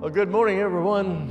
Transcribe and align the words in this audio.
Well, 0.00 0.08
good 0.08 0.30
morning, 0.30 0.60
everyone. 0.60 1.28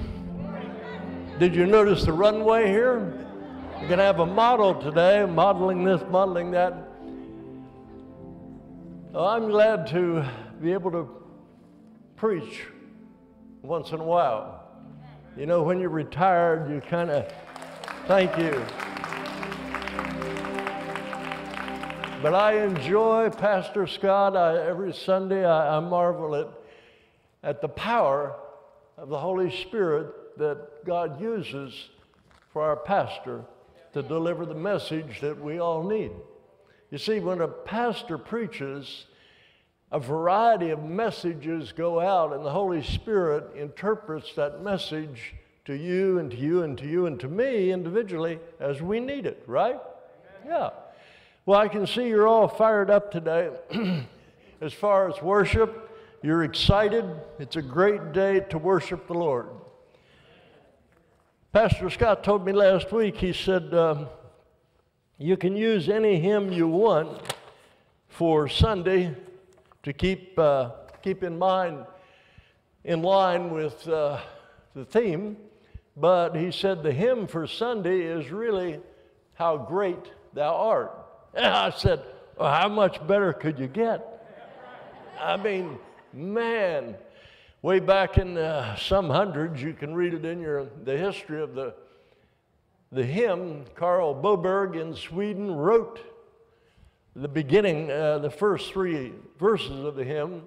Did 1.40 1.56
you 1.56 1.66
notice 1.66 2.06
the 2.06 2.14
runway 2.14 2.68
here? 2.68 3.00
We're 3.00 3.88
going 3.88 3.98
to 3.98 4.04
have 4.04 4.20
a 4.20 4.28
model 4.28 4.80
today, 4.80 5.26
modeling 5.26 5.84
this, 5.84 6.04
modeling 6.12 6.52
that. 6.52 6.76
Well, 9.12 9.26
I'm 9.26 9.50
glad 9.50 9.88
to 9.88 10.24
be 10.62 10.72
able 10.72 10.92
to 10.92 11.10
preach 12.16 12.62
once 13.64 13.90
in 13.90 14.02
a 14.02 14.04
while. 14.04 14.70
You 15.36 15.48
know, 15.48 15.64
when 15.64 15.80
you're 15.80 15.90
retired, 15.90 16.70
you 16.70 16.80
kind 16.80 17.10
of 17.10 17.34
thank 18.06 18.38
you. 18.38 18.52
But 22.22 22.36
I 22.36 22.64
enjoy 22.64 23.32
Pastor 23.32 23.88
Scott. 23.88 24.38
I, 24.38 24.64
every 24.64 24.94
Sunday, 24.94 25.44
I, 25.44 25.78
I 25.78 25.80
marvel 25.80 26.36
at, 26.36 26.50
at 27.42 27.62
the 27.62 27.70
power 27.70 28.36
of 29.00 29.08
the 29.08 29.18
Holy 29.18 29.50
Spirit 29.50 30.38
that 30.38 30.86
God 30.86 31.22
uses 31.22 31.90
for 32.52 32.64
our 32.64 32.76
pastor 32.76 33.46
to 33.94 34.04
deliver 34.04 34.46
the 34.46 34.54
message 34.54 35.22
that 35.22 35.40
we 35.40 35.60
all 35.60 35.84
need. 35.84 36.12
You 36.92 36.98
see, 36.98 37.20
when 37.20 37.40
a 37.40 37.48
pastor 37.48 38.18
preaches, 38.18 39.06
a 39.92 40.00
variety 40.00 40.72
of 40.72 40.84
messages 40.84 41.72
go 41.72 42.00
out, 42.00 42.34
and 42.34 42.44
the 42.44 42.52
Holy 42.52 42.84
Spirit 42.84 43.56
interprets 43.56 44.34
that 44.36 44.64
message 44.64 45.34
to 45.64 45.74
you 45.74 46.20
and 46.20 46.30
to 46.32 46.38
you 46.38 46.64
and 46.64 46.78
to 46.78 46.86
you 46.86 47.06
and 47.06 47.20
to 47.22 47.28
me 47.30 47.72
individually 47.72 48.40
as 48.60 48.82
we 48.82 49.00
need 49.00 49.26
it, 49.26 49.42
right? 49.48 49.80
Yeah. 50.46 50.72
Well, 51.46 51.60
I 51.60 51.70
can 51.70 51.88
see 51.88 52.08
you're 52.08 52.28
all 52.28 52.50
fired 52.50 52.90
up 52.90 53.12
today 53.12 53.50
as 54.62 54.74
far 54.74 55.10
as 55.10 55.22
worship. 55.22 55.89
You're 56.22 56.44
excited. 56.44 57.06
It's 57.40 57.56
a 57.56 57.62
great 57.62 58.12
day 58.12 58.42
to 58.50 58.58
worship 58.58 59.08
the 59.08 59.14
Lord. 59.14 59.48
Pastor 61.54 61.90
Scott 61.90 62.26
told 62.26 62.46
me 62.46 62.52
last 62.52 62.92
week, 62.92 63.16
he 63.16 63.32
said, 63.32 63.74
um, 63.74 64.10
You 65.18 65.38
can 65.38 65.56
use 65.56 65.88
any 65.88 66.20
hymn 66.20 66.52
you 66.52 66.68
want 66.68 67.34
for 68.10 68.50
Sunday 68.50 69.16
to 69.84 69.94
keep, 69.94 70.38
uh, 70.38 70.72
keep 71.02 71.24
in 71.24 71.40
mind, 71.40 71.86
in 72.84 73.02
line 73.02 73.52
with 73.52 73.88
uh, 73.88 74.20
the 74.76 74.84
theme. 74.84 75.38
But 75.96 76.36
he 76.36 76.52
said 76.52 76.84
the 76.84 76.92
hymn 76.92 77.28
for 77.28 77.48
Sunday 77.48 78.02
is 78.02 78.30
really 78.30 78.82
How 79.36 79.56
Great 79.56 80.12
Thou 80.34 80.54
Art. 80.54 80.92
And 81.34 81.46
I 81.54 81.70
said, 81.70 82.04
well, 82.38 82.54
How 82.54 82.68
much 82.68 83.08
better 83.08 83.32
could 83.32 83.58
you 83.58 83.68
get? 83.68 84.06
I 85.18 85.38
mean, 85.38 85.78
man, 86.14 86.96
way 87.62 87.80
back 87.80 88.18
in 88.18 88.38
uh, 88.38 88.76
some 88.76 89.10
hundreds, 89.10 89.62
you 89.62 89.74
can 89.74 89.94
read 89.94 90.14
it 90.14 90.26
in 90.26 90.40
your, 90.40 90.68
the 90.84 90.98
history 90.98 91.42
of 91.42 91.56
the, 91.56 91.74
the 92.92 93.06
hymn. 93.06 93.66
Carl 93.76 94.14
Boberg 94.14 94.80
in 94.80 94.96
Sweden 94.96 95.52
wrote 95.52 96.00
the 97.16 97.28
beginning, 97.28 97.92
uh, 97.92 98.20
the 98.20 98.30
first 98.30 98.72
three 98.72 99.14
verses 99.40 99.84
of 99.84 99.96
the 99.96 100.04
hymn. 100.04 100.44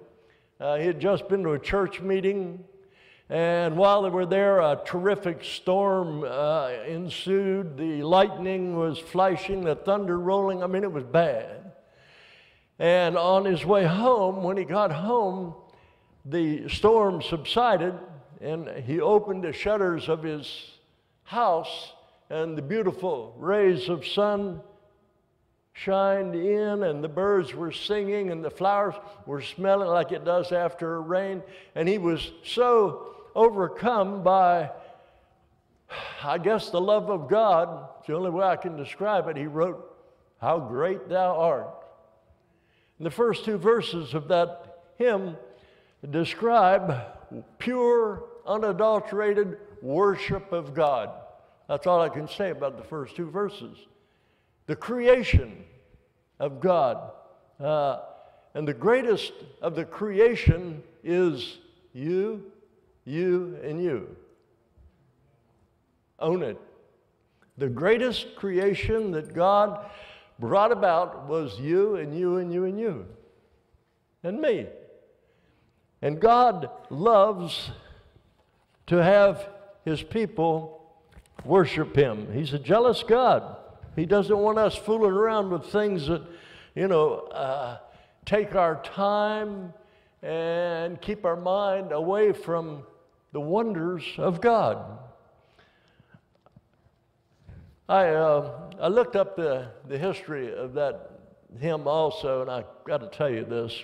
Uh, 0.59 0.77
he 0.77 0.85
had 0.85 0.99
just 0.99 1.27
been 1.27 1.43
to 1.43 1.51
a 1.51 1.59
church 1.59 2.01
meeting 2.01 2.63
and 3.29 3.77
while 3.77 4.03
they 4.03 4.09
were 4.09 4.25
there, 4.25 4.59
a 4.59 4.79
terrific 4.85 5.43
storm 5.43 6.23
uh, 6.23 6.69
ensued. 6.87 7.77
The 7.77 8.03
lightning 8.03 8.77
was 8.77 8.99
flashing, 8.99 9.63
the 9.63 9.75
thunder 9.75 10.19
rolling. 10.19 10.61
I 10.61 10.67
mean, 10.67 10.83
it 10.83 10.91
was 10.91 11.03
bad. 11.03 11.62
And 12.79 13.17
on 13.17 13.45
his 13.45 13.65
way 13.65 13.85
home, 13.85 14.43
when 14.43 14.57
he 14.57 14.63
got 14.65 14.91
home, 14.91 15.55
the 16.25 16.67
storm 16.69 17.21
subsided 17.21 17.93
and 18.43 18.67
he 18.85 18.99
opened 18.99 19.43
the 19.43 19.53
shutters 19.53 20.09
of 20.09 20.21
his 20.21 20.71
house, 21.23 21.93
and 22.29 22.57
the 22.57 22.61
beautiful 22.61 23.33
rays 23.37 23.87
of 23.87 24.05
sun 24.05 24.59
shined 25.71 26.35
in, 26.35 26.83
and 26.83 27.01
the 27.01 27.07
birds 27.07 27.53
were 27.53 27.71
singing, 27.71 28.31
and 28.31 28.43
the 28.43 28.49
flowers 28.49 28.95
were 29.25 29.41
smelling 29.41 29.87
like 29.87 30.11
it 30.11 30.25
does 30.25 30.51
after 30.51 30.95
a 30.95 30.99
rain. 30.99 31.41
And 31.73 31.87
he 31.87 31.97
was 31.97 32.31
so 32.43 33.15
overcome 33.33 34.23
by, 34.23 34.69
I 36.21 36.37
guess, 36.37 36.69
the 36.69 36.81
love 36.81 37.09
of 37.09 37.29
God. 37.29 37.87
It's 37.99 38.07
the 38.07 38.15
only 38.15 38.29
way 38.29 38.45
I 38.45 38.57
can 38.57 38.75
describe 38.75 39.29
it. 39.29 39.37
He 39.37 39.45
wrote, 39.45 39.95
How 40.41 40.59
great 40.59 41.07
thou 41.07 41.37
art. 41.37 41.82
And 42.97 43.05
the 43.05 43.11
first 43.11 43.45
two 43.45 43.57
verses 43.57 44.13
of 44.13 44.27
that 44.29 44.83
hymn 44.97 45.35
describe 46.09 47.01
pure, 47.57 48.23
unadulterated 48.45 49.57
worship 49.81 50.51
of 50.51 50.73
God. 50.73 51.09
That's 51.67 51.87
all 51.87 52.01
I 52.01 52.09
can 52.09 52.27
say 52.27 52.51
about 52.51 52.77
the 52.77 52.83
first 52.83 53.15
two 53.15 53.29
verses. 53.29 53.77
The 54.67 54.75
creation 54.75 55.63
of 56.39 56.59
God. 56.59 57.11
Uh, 57.59 57.99
and 58.53 58.67
the 58.67 58.73
greatest 58.73 59.33
of 59.61 59.75
the 59.75 59.85
creation 59.85 60.83
is 61.03 61.57
you 61.93 62.51
you 63.05 63.57
and 63.63 63.83
you. 63.83 64.15
Own 66.19 66.43
it. 66.43 66.59
The 67.57 67.67
greatest 67.67 68.35
creation 68.35 69.11
that 69.11 69.33
God 69.33 69.85
brought 70.39 70.71
about 70.71 71.27
was 71.27 71.59
you 71.59 71.95
and 71.95 72.17
you 72.17 72.37
and 72.37 72.51
you 72.53 72.65
and 72.65 72.79
you 72.79 73.05
and 74.23 74.39
me. 74.39 74.67
And 76.01 76.19
God 76.19 76.69
loves 76.89 77.71
to 78.87 78.97
have 78.97 79.47
his 79.85 80.01
people 80.03 80.83
worship 81.45 81.95
him. 81.95 82.27
He's 82.33 82.53
a 82.53 82.59
jealous 82.59 83.03
God. 83.03 83.57
He 83.95 84.05
doesn't 84.05 84.37
want 84.37 84.57
us 84.57 84.75
fooling 84.75 85.11
around 85.11 85.51
with 85.51 85.65
things 85.67 86.07
that, 86.07 86.23
you 86.75 86.87
know, 86.87 87.15
uh, 87.27 87.77
take 88.25 88.55
our 88.55 88.81
time 88.83 89.73
and 90.21 90.99
keep 91.01 91.25
our 91.25 91.35
mind 91.35 91.91
away 91.91 92.31
from 92.31 92.83
the 93.33 93.41
wonders 93.41 94.03
of 94.17 94.41
God. 94.41 94.99
I, 97.89 98.11
uh, 98.11 98.69
I 98.79 98.87
looked 98.87 99.17
up 99.17 99.35
the, 99.35 99.67
the 99.89 99.97
history 99.97 100.55
of 100.55 100.71
that 100.73 101.19
hymn 101.59 101.85
also, 101.85 102.41
and 102.41 102.49
I 102.49 102.63
got 102.87 102.99
to 102.99 103.07
tell 103.07 103.29
you 103.29 103.43
this. 103.43 103.77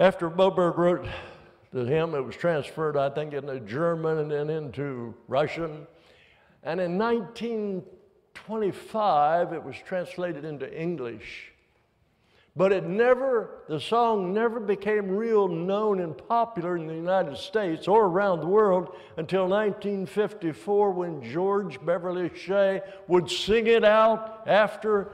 After 0.00 0.28
Boberg 0.28 0.76
wrote 0.76 1.06
the 1.72 1.84
hymn, 1.84 2.16
it 2.16 2.24
was 2.24 2.34
transferred, 2.34 2.96
I 2.96 3.08
think, 3.10 3.34
into 3.34 3.60
German 3.60 4.18
and 4.18 4.32
then 4.32 4.50
into 4.50 5.14
Russian. 5.28 5.86
And 6.64 6.80
in 6.80 6.98
1925, 6.98 9.52
it 9.52 9.62
was 9.62 9.76
translated 9.86 10.44
into 10.44 10.76
English. 10.76 11.52
But 12.56 12.72
it 12.72 12.84
never, 12.84 13.62
the 13.68 13.80
song 13.80 14.32
never 14.32 14.58
became 14.58 15.08
real 15.08 15.46
known 15.46 16.00
and 16.00 16.16
popular 16.28 16.76
in 16.76 16.88
the 16.88 16.94
United 16.94 17.36
States 17.36 17.86
or 17.86 18.06
around 18.06 18.40
the 18.40 18.46
world 18.46 18.96
until 19.16 19.46
1954 19.46 20.90
when 20.90 21.22
George 21.22 21.84
Beverly 21.84 22.30
Shea 22.34 22.82
would 23.06 23.30
sing 23.30 23.68
it 23.68 23.84
out 23.84 24.42
after 24.46 25.12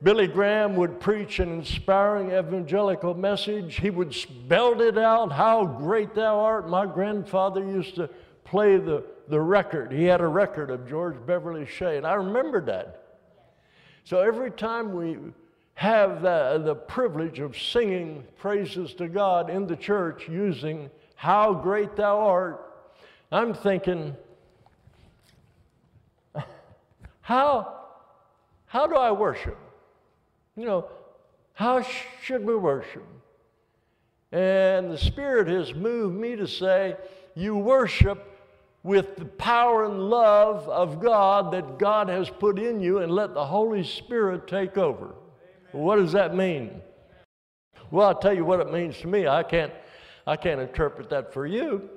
Billy 0.00 0.28
Graham 0.28 0.76
would 0.76 1.00
preach 1.00 1.40
an 1.40 1.50
inspiring 1.50 2.30
evangelical 2.30 3.14
message. 3.14 3.80
He 3.80 3.90
would 3.90 4.14
spell 4.14 4.80
it 4.80 4.96
out, 4.96 5.32
How 5.32 5.64
great 5.64 6.14
thou 6.14 6.38
art. 6.38 6.68
My 6.68 6.86
grandfather 6.86 7.64
used 7.64 7.96
to 7.96 8.08
play 8.44 8.76
the, 8.76 9.04
the 9.26 9.40
record. 9.40 9.90
He 9.90 10.04
had 10.04 10.20
a 10.20 10.28
record 10.28 10.70
of 10.70 10.88
George 10.88 11.16
Beverly 11.26 11.66
Shea, 11.66 11.96
and 11.96 12.06
I 12.06 12.14
remember 12.14 12.60
that. 12.66 13.02
So 14.04 14.20
every 14.20 14.52
time 14.52 14.94
we 14.94 15.18
have 15.78 16.22
the, 16.22 16.60
the 16.64 16.74
privilege 16.74 17.38
of 17.38 17.56
singing 17.56 18.24
praises 18.36 18.94
to 18.94 19.06
God 19.06 19.48
in 19.48 19.64
the 19.64 19.76
church 19.76 20.28
using 20.28 20.90
How 21.14 21.54
Great 21.54 21.94
Thou 21.94 22.18
Art, 22.18 22.68
I'm 23.30 23.54
thinking, 23.54 24.16
how, 27.20 27.76
how 28.66 28.88
do 28.88 28.96
I 28.96 29.12
worship? 29.12 29.56
You 30.56 30.64
know, 30.64 30.88
how 31.52 31.86
should 32.22 32.44
we 32.44 32.56
worship? 32.56 33.06
And 34.32 34.90
the 34.90 34.98
Spirit 34.98 35.46
has 35.46 35.74
moved 35.74 36.16
me 36.16 36.34
to 36.34 36.48
say, 36.48 36.96
you 37.36 37.56
worship 37.56 38.48
with 38.82 39.14
the 39.14 39.26
power 39.26 39.84
and 39.84 40.10
love 40.10 40.68
of 40.68 41.00
God 41.00 41.52
that 41.52 41.78
God 41.78 42.08
has 42.08 42.28
put 42.28 42.58
in 42.58 42.80
you 42.80 42.98
and 42.98 43.12
let 43.12 43.32
the 43.32 43.46
Holy 43.46 43.84
Spirit 43.84 44.48
take 44.48 44.76
over. 44.76 45.14
What 45.78 45.96
does 45.96 46.10
that 46.12 46.34
mean? 46.34 46.82
Well, 47.92 48.08
I'll 48.08 48.18
tell 48.18 48.34
you 48.34 48.44
what 48.44 48.58
it 48.58 48.72
means 48.72 48.98
to 48.98 49.06
me. 49.06 49.28
I 49.28 49.44
can't, 49.44 49.72
I 50.26 50.36
can't 50.36 50.60
interpret 50.60 51.08
that 51.10 51.32
for 51.32 51.46
you. 51.46 51.88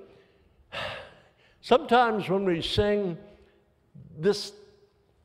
Sometimes 1.62 2.30
when 2.30 2.45
we 2.45 2.62
sing 2.62 3.18
this, 4.18 4.54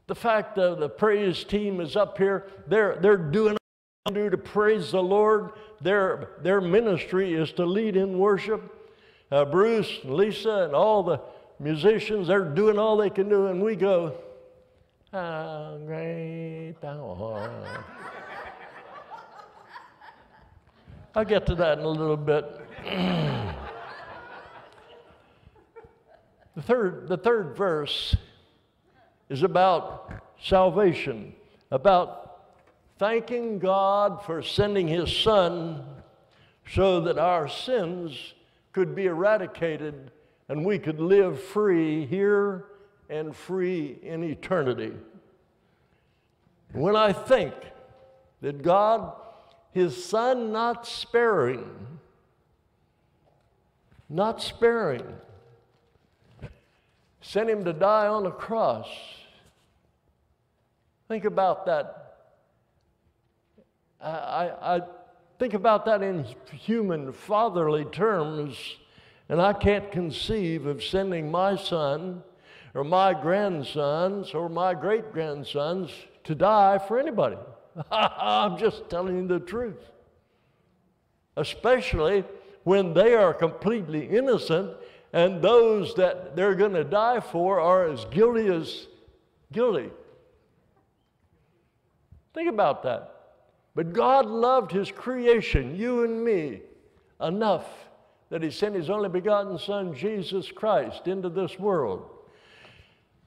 the 0.06 0.14
fact 0.14 0.56
that 0.56 0.80
the 0.80 0.88
praise 0.88 1.44
team 1.44 1.80
is 1.80 1.96
up 1.96 2.16
here, 2.16 2.46
they're, 2.66 2.96
they're 3.00 3.18
doing 3.18 3.58
all 4.06 4.12
they 4.12 4.20
do 4.20 4.30
to 4.30 4.38
praise 4.38 4.90
the 4.90 5.02
Lord. 5.02 5.50
Their, 5.82 6.30
their 6.42 6.62
ministry 6.62 7.34
is 7.34 7.52
to 7.52 7.66
lead 7.66 7.94
in 7.94 8.18
worship. 8.18 8.90
uh, 9.30 9.44
Bruce 9.44 10.00
and 10.02 10.14
Lisa 10.14 10.64
and 10.64 10.74
all 10.74 11.02
the 11.02 11.20
musicians, 11.60 12.28
they're 12.28 12.54
doing 12.54 12.78
all 12.78 12.96
they 12.96 13.10
can 13.10 13.28
do, 13.28 13.48
and 13.48 13.62
we 13.62 13.76
go, 13.76 14.14
How 15.12 15.78
great 15.84 16.76
thou 16.80 17.16
art. 17.20 17.84
I'll 21.16 21.24
get 21.24 21.46
to 21.46 21.54
that 21.54 21.78
in 21.78 21.84
a 21.84 21.88
little 21.88 22.14
bit. 22.18 22.44
the, 26.54 26.60
third, 26.60 27.08
the 27.08 27.16
third 27.16 27.56
verse 27.56 28.14
is 29.30 29.42
about 29.42 30.12
salvation, 30.38 31.32
about 31.70 32.42
thanking 32.98 33.58
God 33.58 34.22
for 34.26 34.42
sending 34.42 34.86
His 34.86 35.10
Son 35.10 35.82
so 36.70 37.00
that 37.00 37.16
our 37.16 37.48
sins 37.48 38.34
could 38.74 38.94
be 38.94 39.06
eradicated 39.06 40.10
and 40.50 40.66
we 40.66 40.78
could 40.78 41.00
live 41.00 41.42
free 41.42 42.04
here 42.04 42.66
and 43.08 43.34
free 43.34 43.98
in 44.02 44.22
eternity. 44.22 44.92
When 46.72 46.94
I 46.94 47.14
think 47.14 47.54
that 48.42 48.60
God, 48.60 49.14
His 49.76 50.02
Son, 50.02 50.52
not 50.52 50.86
sparing, 50.86 51.68
not 54.08 54.40
sparing, 54.40 55.04
sent 57.20 57.50
Him 57.50 57.62
to 57.66 57.74
die 57.74 58.06
on 58.06 58.24
a 58.24 58.30
cross. 58.30 58.88
Think 61.08 61.26
about 61.26 61.66
that. 61.66 62.16
I, 64.00 64.08
I, 64.08 64.76
I 64.76 64.80
think 65.38 65.52
about 65.52 65.84
that 65.84 66.02
in 66.02 66.24
human 66.50 67.12
fatherly 67.12 67.84
terms. 67.84 68.56
And 69.28 69.42
I 69.42 69.52
can't 69.52 69.92
conceive 69.92 70.64
of 70.64 70.82
sending 70.82 71.30
my 71.30 71.54
son 71.54 72.22
or 72.72 72.82
my 72.82 73.12
grandsons 73.12 74.32
or 74.32 74.48
my 74.48 74.72
great 74.72 75.12
grandsons 75.12 75.90
to 76.24 76.34
die 76.34 76.78
for 76.78 76.98
anybody. 76.98 77.36
I'm 77.90 78.58
just 78.58 78.88
telling 78.88 79.16
you 79.16 79.26
the 79.26 79.40
truth. 79.40 79.90
Especially 81.36 82.24
when 82.64 82.94
they 82.94 83.14
are 83.14 83.34
completely 83.34 84.06
innocent 84.06 84.72
and 85.12 85.40
those 85.42 85.94
that 85.94 86.34
they're 86.34 86.54
going 86.54 86.72
to 86.72 86.84
die 86.84 87.20
for 87.20 87.60
are 87.60 87.88
as 87.88 88.04
guilty 88.06 88.48
as 88.48 88.86
guilty. 89.52 89.90
Think 92.34 92.48
about 92.48 92.82
that. 92.82 93.12
But 93.74 93.92
God 93.92 94.26
loved 94.26 94.72
His 94.72 94.90
creation, 94.90 95.76
you 95.76 96.04
and 96.04 96.24
me, 96.24 96.60
enough 97.20 97.66
that 98.30 98.42
he 98.42 98.50
sent 98.50 98.74
his 98.74 98.90
only 98.90 99.08
begotten 99.08 99.58
Son, 99.58 99.94
Jesus 99.94 100.50
Christ, 100.50 101.06
into 101.06 101.28
this 101.28 101.58
world. 101.58 102.10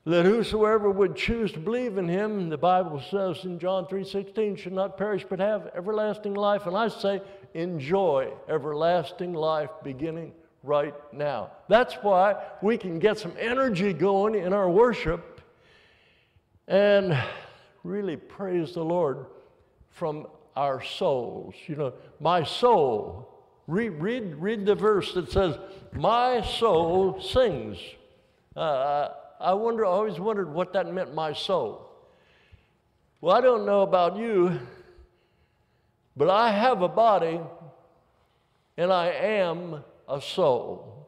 That 0.06 0.26
whosoever 0.26 0.90
would 0.90 1.16
choose 1.16 1.52
to 1.52 1.60
believe 1.60 1.98
in 1.98 2.08
him, 2.08 2.50
the 2.50 2.58
Bible 2.58 3.02
says 3.12 3.44
in 3.44 3.60
John 3.60 3.86
3:16, 3.86 4.56
should 4.56 4.74
not 4.74 4.98
perish 4.98 5.26
but 5.30 5.40
have 5.40 5.72
everlasting 5.76 6.34
life. 6.34 6.66
And 6.66 6.76
I 6.76 6.88
say, 6.88 7.22
enjoy 7.54 8.32
everlasting 8.48 9.34
life 9.34 9.70
beginning 9.84 10.34
right 10.64 10.96
now. 11.14 11.52
That's 11.68 11.96
why 11.96 12.44
we 12.62 12.78
can 12.78 13.00
get 13.00 13.18
some 13.18 13.34
energy 13.38 13.94
going 13.94 14.36
in 14.36 14.54
our 14.54 14.70
worship 14.70 15.42
and 16.68 17.18
really 17.84 18.18
praise 18.18 18.74
the 18.74 18.86
Lord 18.86 19.26
from 19.90 20.28
our 20.56 20.82
souls. 20.84 21.56
You 21.68 21.76
know, 21.76 21.94
my 22.20 22.44
soul 22.44 23.30
Read, 23.70 24.02
read, 24.02 24.36
read 24.38 24.66
the 24.66 24.74
verse 24.74 25.14
that 25.14 25.32
says, 25.32 25.56
My 25.94 26.42
soul 26.42 27.22
sings. 27.22 27.78
Uh, 28.56 29.10
I 29.40 29.54
wonder, 29.54 29.86
I 29.86 29.90
always 29.90 30.20
wondered 30.20 30.52
what 30.52 30.74
that 30.74 30.92
meant, 30.94 31.14
my 31.14 31.34
soul. 31.34 31.90
Well, 33.22 33.36
I 33.36 33.42
don't 33.42 33.66
know 33.66 33.82
about 33.82 34.18
you, 34.18 34.60
but 36.16 36.30
I 36.30 36.52
have 36.52 36.82
a 36.82 36.88
body 36.88 37.40
and 38.78 38.92
I 38.92 39.08
am 39.08 39.84
a 40.08 40.22
soul. 40.22 41.08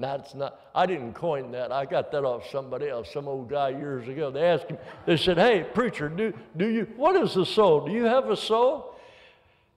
That's 0.00 0.34
not, 0.34 0.60
I 0.74 0.86
didn't 0.86 1.14
coin 1.14 1.50
that. 1.52 1.72
I 1.72 1.84
got 1.84 2.12
that 2.12 2.24
off 2.24 2.48
somebody 2.50 2.88
else, 2.88 3.12
some 3.12 3.26
old 3.26 3.50
guy 3.50 3.70
years 3.70 4.06
ago. 4.08 4.30
They 4.30 4.42
asked 4.42 4.66
him, 4.66 4.78
they 5.06 5.16
said, 5.16 5.36
Hey, 5.36 5.64
preacher, 5.74 6.08
do, 6.08 6.32
do 6.56 6.68
you, 6.68 6.86
what 6.96 7.16
is 7.16 7.34
the 7.34 7.44
soul? 7.44 7.86
Do 7.86 7.92
you 7.92 8.04
have 8.04 8.30
a 8.30 8.36
soul? 8.36 8.94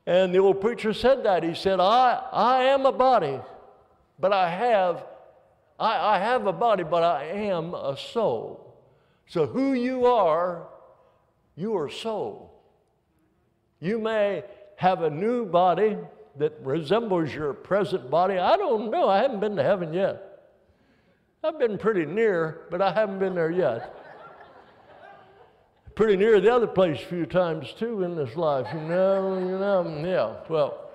And 0.06 0.34
the 0.34 0.38
old 0.40 0.62
preacher 0.62 0.94
said 0.94 1.24
that. 1.26 1.44
He 1.44 1.56
said, 1.56 1.80
I, 1.80 2.22
I 2.32 2.64
am 2.66 2.86
a 2.86 2.92
body, 2.92 3.40
but 4.20 4.32
I 4.32 4.50
have, 4.50 5.04
I, 5.82 6.16
I 6.16 6.20
have 6.20 6.48
a 6.48 6.54
body, 6.54 6.84
but 6.84 7.04
I 7.04 7.26
am 7.26 7.74
a 7.74 7.98
soul. 7.98 8.76
So 9.28 9.48
who 9.48 9.74
you 9.74 10.06
are, 10.06 10.68
you 11.56 11.76
are 11.76 11.90
soul. 11.90 12.54
You 13.80 14.00
may 14.00 14.44
have 14.78 15.02
a 15.02 15.10
new 15.10 15.46
body 15.46 15.98
that 16.38 16.54
resembles 16.62 17.34
your 17.34 17.54
present 17.54 18.10
body. 18.10 18.38
I 18.38 18.56
don't 18.58 18.92
know. 18.92 19.10
I 19.10 19.18
haven't 19.18 19.40
been 19.40 19.56
to 19.56 19.64
heaven 19.64 19.94
yet. 19.94 20.28
I've 21.44 21.60
been 21.60 21.78
pretty 21.78 22.06
near, 22.06 22.62
but 22.70 22.82
I 22.82 22.94
haven't 22.94 23.20
been 23.20 23.36
there 23.36 23.52
yet 23.52 24.02
pretty 25.96 26.16
near 26.16 26.40
the 26.40 26.52
other 26.52 26.68
place 26.68 27.00
a 27.02 27.06
few 27.06 27.26
times 27.26 27.74
too 27.78 28.04
in 28.04 28.16
this 28.16 28.36
life, 28.36 28.68
you 28.74 28.80
know, 28.82 29.38
you 29.38 29.58
know, 29.60 30.02
yeah. 30.04 30.36
Well, 30.50 30.90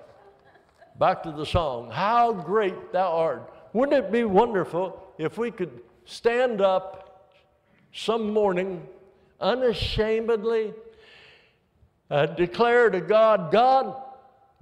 back 0.99 1.23
to 1.23 1.31
the 1.31 1.45
song. 1.45 1.91
How 1.91 2.33
great 2.33 2.91
thou 2.91 3.11
art. 3.13 3.53
Wouldn't 3.77 4.05
it 4.05 4.11
be 4.11 4.23
wonderful 4.23 5.13
if 5.19 5.37
we 5.37 5.51
could 5.51 5.81
stand 6.05 6.61
up 6.61 7.29
some 7.93 8.33
morning 8.33 8.87
unashamedly 9.39 10.73
uh, 12.09 12.25
declare 12.25 12.89
to 12.89 12.99
God, 13.01 13.51
God, 13.51 13.95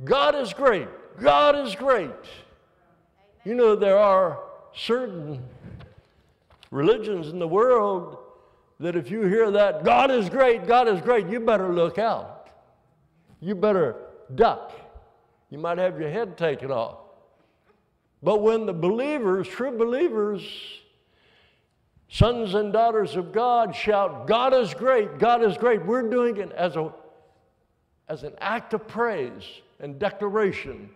God 0.03 0.35
is 0.35 0.51
great. 0.51 0.89
God 1.17 1.55
is 1.65 1.75
great. 1.75 2.11
You 3.45 3.55
know, 3.55 3.77
there 3.77 3.97
are 3.97 4.37
certain 4.73 5.41
religions 6.69 7.29
in 7.29 7.39
the 7.39 7.47
world 7.47 8.17
that 8.81 8.97
if 8.97 9.09
you 9.09 9.21
hear 9.27 9.49
that, 9.49 9.85
God 9.85 10.11
is 10.11 10.27
great, 10.27 10.67
God 10.67 10.89
is 10.89 10.99
great, 10.99 11.27
you 11.27 11.39
better 11.39 11.71
look 11.71 11.97
out. 11.97 12.49
You 13.39 13.55
better 13.55 13.95
duck. 14.35 14.73
You 15.49 15.57
might 15.57 15.77
have 15.77 16.01
your 16.01 16.09
head 16.09 16.37
taken 16.37 16.69
off. 16.69 17.04
But 18.23 18.41
when 18.41 18.65
the 18.65 18.73
believers, 18.73 19.47
true 19.47 19.77
believers, 19.77 20.41
sons 22.09 22.53
and 22.53 22.71
daughters 22.71 23.15
of 23.15 23.31
God 23.31 23.75
shout, 23.75 24.27
God 24.27 24.53
is 24.53 24.73
great, 24.73 25.19
God 25.19 25.43
is 25.43 25.57
great, 25.57 25.85
we're 25.85 26.09
doing 26.09 26.37
it 26.37 26.51
as, 26.51 26.75
a, 26.75 26.93
as 28.07 28.23
an 28.23 28.33
act 28.39 28.73
of 28.73 28.87
praise 28.87 29.43
and 29.79 29.99
declaration, 29.99 30.89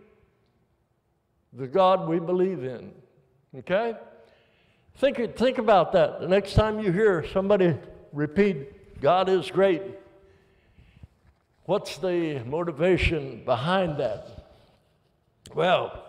the 1.53 1.67
God 1.67 2.07
we 2.07 2.19
believe 2.19 2.63
in. 2.63 2.91
Okay? 3.57 3.95
Think, 4.95 5.35
think 5.35 5.57
about 5.57 5.91
that. 5.93 6.19
The 6.19 6.27
next 6.27 6.53
time 6.53 6.79
you 6.79 6.91
hear 6.91 7.25
somebody 7.27 7.75
repeat, 8.13 9.01
God 9.01 9.29
is 9.29 9.49
great, 9.51 9.81
what's 11.65 11.97
the 11.97 12.43
motivation 12.45 13.43
behind 13.45 13.97
that? 13.97 14.45
Well, 15.53 16.08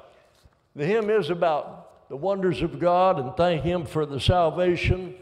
the 0.76 0.86
hymn 0.86 1.10
is 1.10 1.30
about 1.30 2.08
the 2.08 2.16
wonders 2.16 2.60
of 2.62 2.78
God 2.78 3.18
and 3.18 3.36
thank 3.36 3.62
Him 3.62 3.86
for 3.86 4.04
the 4.04 4.20
salvation. 4.20 5.14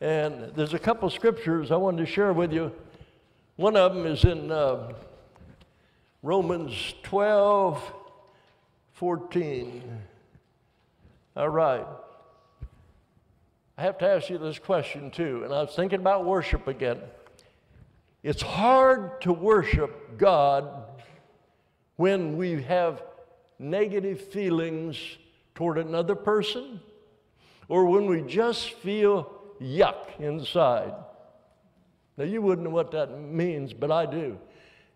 And 0.00 0.52
there's 0.54 0.74
a 0.74 0.78
couple 0.78 1.08
scriptures 1.10 1.70
I 1.70 1.76
wanted 1.76 2.04
to 2.04 2.12
share 2.12 2.32
with 2.32 2.52
you. 2.52 2.72
One 3.56 3.76
of 3.76 3.94
them 3.94 4.06
is 4.06 4.24
in 4.24 4.50
uh, 4.50 4.92
Romans 6.22 6.94
12 7.02 7.92
14. 8.94 9.82
All 11.36 11.48
right. 11.48 11.86
I 13.76 13.82
have 13.82 13.98
to 13.98 14.08
ask 14.08 14.30
you 14.30 14.38
this 14.38 14.58
question 14.58 15.10
too, 15.10 15.42
and 15.44 15.52
I 15.52 15.62
was 15.62 15.74
thinking 15.74 15.98
about 15.98 16.24
worship 16.24 16.68
again. 16.68 16.98
It's 18.22 18.42
hard 18.42 19.20
to 19.22 19.32
worship 19.32 20.16
God 20.16 20.68
when 21.96 22.36
we 22.36 22.62
have 22.62 23.02
negative 23.70 24.20
feelings 24.20 24.98
toward 25.54 25.78
another 25.78 26.14
person 26.14 26.80
or 27.68 27.86
when 27.86 28.06
we 28.06 28.20
just 28.22 28.72
feel 28.74 29.30
yuck 29.60 30.20
inside. 30.20 30.92
Now, 32.16 32.24
you 32.24 32.42
wouldn't 32.42 32.66
know 32.66 32.74
what 32.74 32.92
that 32.92 33.18
means, 33.20 33.72
but 33.72 33.90
I 33.90 34.06
do. 34.06 34.38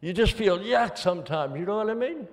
You 0.01 0.13
just 0.13 0.33
feel 0.33 0.59
yuck 0.59 0.99
sometimes, 0.99 1.59
you 1.59 1.67
know 1.67 1.79
what 1.79 1.91
I 1.91 1.95
mean? 1.95 2.29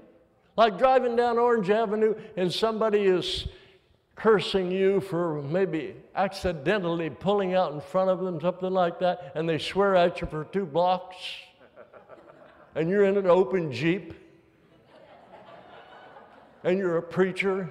Like 0.57 0.77
driving 0.77 1.15
down 1.15 1.37
Orange 1.37 1.69
Avenue 1.69 2.15
and 2.37 2.51
somebody 2.53 3.01
is 3.01 3.47
cursing 4.15 4.71
you 4.71 5.01
for 5.01 5.41
maybe 5.41 5.95
accidentally 6.15 7.09
pulling 7.09 7.53
out 7.53 7.73
in 7.73 7.81
front 7.81 8.09
of 8.09 8.21
them, 8.21 8.39
something 8.39 8.71
like 8.71 8.99
that, 8.99 9.33
and 9.35 9.47
they 9.47 9.57
swear 9.57 9.95
at 9.95 10.21
you 10.21 10.27
for 10.27 10.45
two 10.45 10.65
blocks, 10.65 11.17
and 12.75 12.89
you're 12.89 13.03
in 13.03 13.17
an 13.17 13.27
open 13.27 13.71
Jeep, 13.71 14.13
and 16.65 16.79
you're 16.79 16.97
a 16.97 17.01
preacher, 17.01 17.69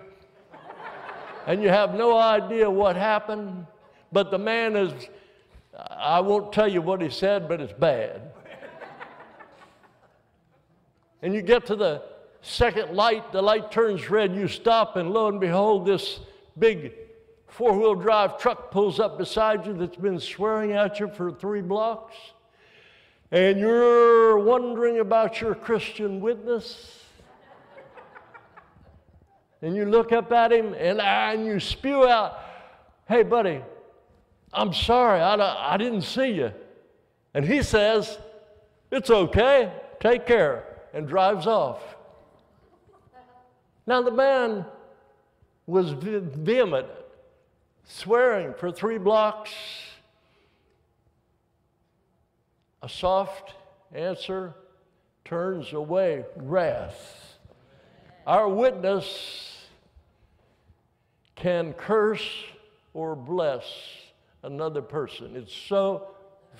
and 1.48 1.60
you 1.60 1.68
have 1.68 1.94
no 1.96 2.16
idea 2.16 2.70
what 2.70 2.94
happened, 2.94 3.66
but 4.12 4.30
the 4.30 4.38
man 4.38 4.76
is, 4.76 4.92
I 5.90 6.20
won't 6.20 6.52
tell 6.52 6.68
you 6.68 6.80
what 6.80 7.02
he 7.02 7.10
said, 7.10 7.48
but 7.48 7.60
it's 7.60 7.72
bad. 7.72 8.30
and 11.22 11.34
you 11.34 11.42
get 11.42 11.66
to 11.66 11.74
the 11.74 12.02
second 12.40 12.94
light, 12.94 13.32
the 13.32 13.42
light 13.42 13.72
turns 13.72 14.08
red, 14.08 14.32
you 14.32 14.46
stop, 14.46 14.94
and 14.94 15.10
lo 15.10 15.26
and 15.26 15.40
behold, 15.40 15.86
this 15.86 16.20
big 16.56 16.92
four 17.48 17.76
wheel 17.76 17.96
drive 17.96 18.38
truck 18.38 18.70
pulls 18.70 19.00
up 19.00 19.18
beside 19.18 19.66
you 19.66 19.72
that's 19.72 19.96
been 19.96 20.20
swearing 20.20 20.70
at 20.70 21.00
you 21.00 21.08
for 21.08 21.32
three 21.32 21.62
blocks. 21.62 22.14
And 23.32 23.58
you're 23.58 24.38
wondering 24.38 25.00
about 25.00 25.40
your 25.40 25.56
Christian 25.56 26.20
witness 26.20 27.03
and 29.64 29.74
you 29.74 29.86
look 29.86 30.12
up 30.12 30.30
at 30.30 30.52
him 30.52 30.74
and, 30.74 31.00
ah, 31.00 31.30
and 31.30 31.46
you 31.46 31.58
spew 31.58 32.06
out, 32.06 32.38
Hey, 33.08 33.22
buddy, 33.22 33.62
I'm 34.52 34.74
sorry, 34.74 35.20
I, 35.20 35.72
I 35.74 35.78
didn't 35.78 36.02
see 36.02 36.32
you. 36.32 36.52
And 37.32 37.46
he 37.46 37.62
says, 37.62 38.18
It's 38.90 39.08
okay, 39.08 39.72
take 40.00 40.26
care, 40.26 40.64
and 40.92 41.08
drives 41.08 41.46
off. 41.46 41.80
Now, 43.86 44.02
the 44.02 44.10
man 44.10 44.66
was 45.66 45.92
vehement, 45.92 46.88
swearing 47.84 48.52
for 48.58 48.70
three 48.70 48.98
blocks. 48.98 49.50
A 52.82 52.88
soft 52.88 53.54
answer 53.94 54.54
turns 55.24 55.72
away 55.72 56.26
wrath. 56.36 57.38
Our 58.26 58.46
witness 58.48 59.53
can 61.36 61.72
curse 61.72 62.28
or 62.92 63.16
bless 63.16 63.64
another 64.42 64.82
person. 64.82 65.36
It's 65.36 65.54
so 65.54 66.08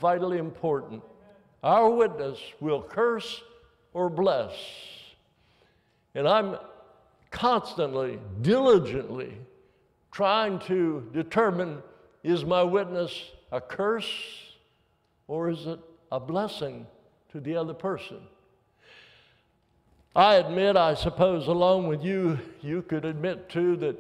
vitally 0.00 0.38
important. 0.38 1.02
Our 1.62 1.90
witness 1.90 2.38
will 2.60 2.82
curse 2.82 3.42
or 3.92 4.10
bless. 4.10 4.52
And 6.14 6.28
I'm 6.28 6.56
constantly, 7.30 8.18
diligently 8.42 9.34
trying 10.12 10.58
to 10.60 11.08
determine 11.12 11.82
is 12.22 12.44
my 12.44 12.62
witness 12.62 13.30
a 13.50 13.60
curse 13.60 14.10
or 15.26 15.50
is 15.50 15.66
it 15.66 15.78
a 16.12 16.20
blessing 16.20 16.86
to 17.32 17.40
the 17.40 17.56
other 17.56 17.74
person? 17.74 18.18
I 20.16 20.36
admit, 20.36 20.76
I 20.76 20.94
suppose, 20.94 21.48
along 21.48 21.88
with 21.88 22.04
you, 22.04 22.38
you 22.62 22.82
could 22.82 23.04
admit 23.04 23.48
too 23.48 23.76
that 23.78 23.96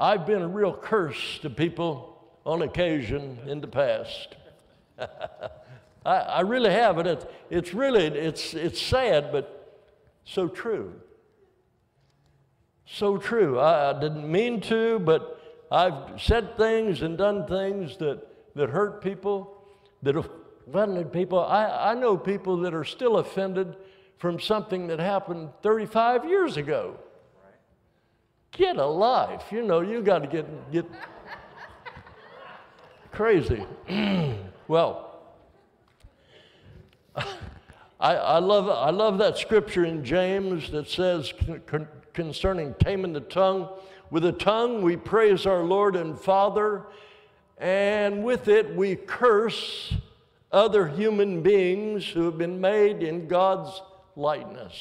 I've 0.00 0.26
been 0.26 0.42
a 0.42 0.48
real 0.48 0.72
curse 0.72 1.40
to 1.40 1.50
people 1.50 2.22
on 2.46 2.62
occasion 2.62 3.36
in 3.46 3.60
the 3.60 3.66
past. 3.66 4.36
I, 6.06 6.14
I, 6.14 6.40
really 6.42 6.70
have, 6.70 6.98
and 6.98 7.08
it, 7.08 7.30
it's 7.50 7.74
really, 7.74 8.06
it's, 8.06 8.54
it's 8.54 8.80
sad, 8.80 9.32
but 9.32 9.82
so 10.24 10.46
true. 10.46 10.92
So 12.86 13.18
true. 13.18 13.58
I, 13.58 13.90
I 13.90 14.00
didn't 14.00 14.30
mean 14.30 14.60
to, 14.62 15.00
but 15.00 15.40
I've 15.68 16.22
said 16.22 16.56
things 16.56 17.02
and 17.02 17.18
done 17.18 17.48
things 17.48 17.96
that, 17.96 18.24
that 18.54 18.70
hurt 18.70 19.02
people, 19.02 19.64
that 20.02 20.14
offended 20.16 21.12
people. 21.12 21.40
I, 21.40 21.90
I 21.90 21.94
know 21.94 22.16
people 22.16 22.58
that 22.58 22.72
are 22.72 22.84
still 22.84 23.18
offended 23.18 23.74
from 24.18 24.38
something 24.38 24.86
that 24.86 25.00
happened 25.00 25.50
35 25.62 26.24
years 26.24 26.56
ago. 26.56 26.96
Get 28.52 28.76
a 28.76 28.86
life. 28.86 29.44
You 29.50 29.62
know, 29.62 29.80
you 29.80 30.02
got 30.02 30.20
to 30.20 30.26
get, 30.26 30.72
get 30.72 30.86
crazy. 33.12 33.64
well, 34.68 35.08
I, 38.00 38.14
I, 38.14 38.38
love, 38.38 38.68
I 38.68 38.90
love 38.90 39.18
that 39.18 39.38
scripture 39.38 39.84
in 39.84 40.04
James 40.04 40.70
that 40.70 40.88
says 40.88 41.32
con- 41.66 41.88
concerning 42.12 42.74
taming 42.74 43.12
the 43.12 43.20
tongue. 43.20 43.68
With 44.10 44.22
the 44.22 44.32
tongue 44.32 44.82
we 44.82 44.96
praise 44.96 45.46
our 45.46 45.62
Lord 45.62 45.96
and 45.96 46.18
Father, 46.18 46.86
and 47.58 48.24
with 48.24 48.48
it 48.48 48.74
we 48.74 48.96
curse 48.96 49.94
other 50.50 50.88
human 50.88 51.42
beings 51.42 52.06
who 52.06 52.24
have 52.24 52.38
been 52.38 52.60
made 52.60 53.02
in 53.02 53.28
God's 53.28 53.82
likeness. 54.16 54.74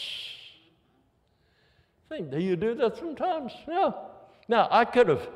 Think, 2.10 2.32
do 2.32 2.40
you 2.40 2.56
do 2.56 2.74
that 2.76 2.98
sometimes? 2.98 3.52
Yeah. 3.68 3.92
Now, 4.48 4.68
I 4.72 4.86
could 4.86 5.10
have, 5.10 5.28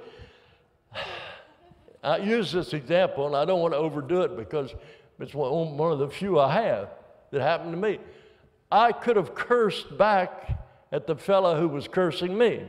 I 2.04 2.18
use 2.18 2.52
this 2.52 2.74
example, 2.74 3.28
and 3.28 3.36
I 3.36 3.46
don't 3.46 3.60
want 3.60 3.74
to 3.74 3.78
overdo 3.78 4.22
it 4.22 4.38
because 4.38 4.74
it's 5.20 5.34
one, 5.34 5.78
one 5.78 5.92
of 5.92 6.00
the 6.00 6.10
few 6.10 6.40
I 6.40 6.54
have 6.54 6.90
that 7.32 7.42
happened 7.42 7.72
to 7.72 7.78
me. 7.78 8.00
I 8.72 8.94
could 8.94 9.18
have 9.18 9.36
cursed 9.36 9.98
back 9.98 10.58
at 10.92 11.08
the 11.08 11.16
fellow 11.16 11.60
who 11.60 11.68
was 11.68 11.88
cursing 11.88 12.38
me. 12.38 12.64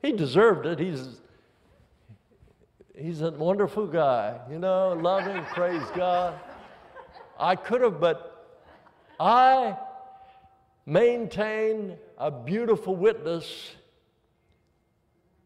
He 0.00 0.12
deserved 0.12 0.66
it. 0.66 0.78
He's, 0.78 1.20
he's 2.96 3.20
a 3.20 3.32
wonderful 3.32 3.86
guy, 3.86 4.38
you 4.50 4.58
know, 4.58 4.92
loving, 4.92 5.42
praise 5.54 5.82
God. 5.96 6.38
I 7.38 7.56
could 7.56 7.80
have, 7.80 8.00
but 8.00 8.62
I 9.18 9.76
maintained 10.86 11.96
a 12.20 12.30
beautiful 12.30 12.94
witness 12.94 13.72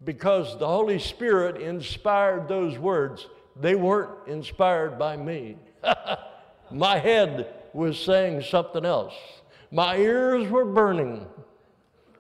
because 0.04 0.58
the 0.58 0.66
Holy 0.66 0.98
Spirit 0.98 1.62
inspired 1.62 2.48
those 2.48 2.76
words. 2.76 3.28
They 3.54 3.76
weren't 3.76 4.10
inspired 4.26 4.98
by 4.98 5.16
me. 5.16 5.56
My 6.72 6.98
head 6.98 7.54
was 7.72 7.96
saying 7.98 8.42
something 8.42 8.84
else. 8.84 9.14
My 9.70 9.96
ears 9.96 10.50
were 10.50 10.64
burning 10.64 11.26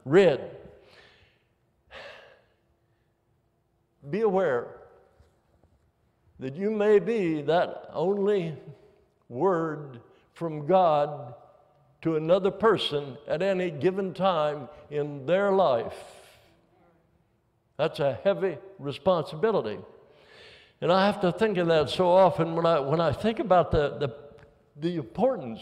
red. 0.04 0.56
Be 4.08 4.20
aware 4.20 4.68
that 6.38 6.54
you 6.54 6.70
may 6.70 7.00
be 7.00 7.42
that 7.42 7.90
only 7.92 8.54
word 9.28 10.00
from 10.34 10.64
God 10.66 11.34
to 12.04 12.16
another 12.16 12.50
person 12.50 13.16
at 13.26 13.40
any 13.40 13.70
given 13.70 14.12
time 14.12 14.68
in 14.90 15.24
their 15.24 15.50
life. 15.50 15.96
That's 17.78 17.98
a 17.98 18.18
heavy 18.22 18.58
responsibility. 18.78 19.78
And 20.82 20.92
I 20.92 21.06
have 21.06 21.22
to 21.22 21.32
think 21.32 21.56
of 21.56 21.68
that 21.68 21.88
so 21.88 22.10
often 22.10 22.54
when 22.54 22.66
I, 22.66 22.78
when 22.78 23.00
I 23.00 23.10
think 23.10 23.38
about 23.38 23.70
the, 23.70 23.96
the, 23.96 24.14
the 24.76 24.96
importance 24.96 25.60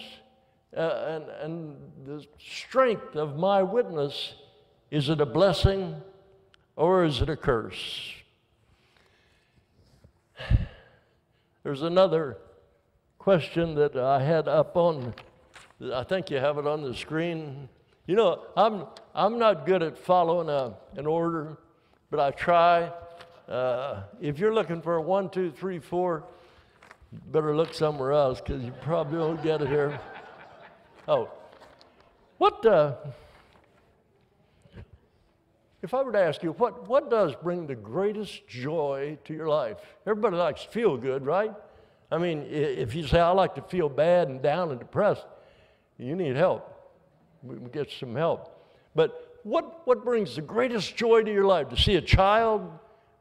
uh, 0.77 0.81
and, 0.81 1.25
and 1.43 1.77
the 2.05 2.27
strength 2.41 3.15
of 3.15 3.37
my 3.37 3.63
witness. 3.63 4.35
Is 4.91 5.09
it 5.11 5.21
a 5.21 5.27
blessing 5.27 5.95
or 6.75 7.05
is 7.05 7.23
it 7.23 7.29
a 7.29 7.37
curse? 7.37 8.15
There's 11.63 11.83
another 11.83 12.39
question 13.21 13.77
that 13.77 13.97
I 13.97 14.25
had 14.25 14.49
up 14.49 14.77
on 14.77 15.15
I 15.93 16.05
think 16.05 16.31
you 16.31 16.39
have 16.39 16.59
it 16.59 16.67
on 16.67 16.83
the 16.83 16.95
screen. 16.95 17.69
You 18.07 18.17
know, 18.17 18.45
I'm, 18.57 18.87
I'm 19.15 19.39
not 19.39 19.67
good 19.67 19.83
at 19.83 19.97
following 19.97 20.49
a, 20.49 20.75
an 20.97 21.07
order, 21.07 21.57
but 22.11 22.21
I 22.21 22.31
try. 22.31 22.91
Uh, 23.49 24.03
if 24.21 24.39
you're 24.39 24.55
looking 24.55 24.81
for 24.83 24.97
a 24.97 25.03
one, 25.03 25.31
two, 25.31 25.51
three, 25.51 25.79
four, 25.79 26.25
better 27.31 27.55
look 27.55 27.75
somewhere 27.75 28.13
else 28.13 28.41
because 28.41 28.63
you 28.63 28.73
probably 28.83 29.19
won't 29.19 29.43
get 29.43 29.63
it 29.63 29.69
here. 29.69 30.01
Oh, 31.09 31.31
what, 32.39 32.65
uh, 32.65 32.95
if 35.83 35.95
I 35.95 36.03
were 36.03 36.13
to 36.13 36.21
ask 36.21 36.43
you, 36.43 36.53
what, 36.53 36.89
what 36.89 37.11
does 37.11 37.35
bring 37.35 37.67
the 37.67 37.75
greatest 37.75 38.47
joy 38.47 39.19
to 39.25 39.35
your 39.35 39.49
life? 39.49 39.79
Everybody 40.07 40.37
likes 40.37 40.65
to 40.65 40.71
feel 40.71 40.97
good, 40.97 41.27
right? 41.27 41.53
I 42.11 42.19
mean, 42.19 42.47
if 42.49 42.95
you 42.95 43.07
say, 43.07 43.19
I 43.19 43.31
like 43.31 43.55
to 43.57 43.63
feel 43.63 43.89
bad 43.89 44.29
and 44.29 44.41
down 44.43 44.71
and 44.71 44.79
depressed, 44.79 45.27
you 46.03 46.17
need 46.17 46.37
help. 46.37 46.69
We 47.43 47.57
get 47.71 47.91
some 47.91 48.15
help. 48.15 48.59
But 48.95 49.39
what, 49.43 49.87
what 49.87 50.05
brings 50.05 50.37
the 50.37 50.43
greatest 50.43 50.97
joy 50.97 51.23
to 51.23 51.33
your 51.33 51.47
life? 51.47 51.69
To 51.71 51.77
see 51.77 51.97
a 51.97 52.01
child, 52.01 52.71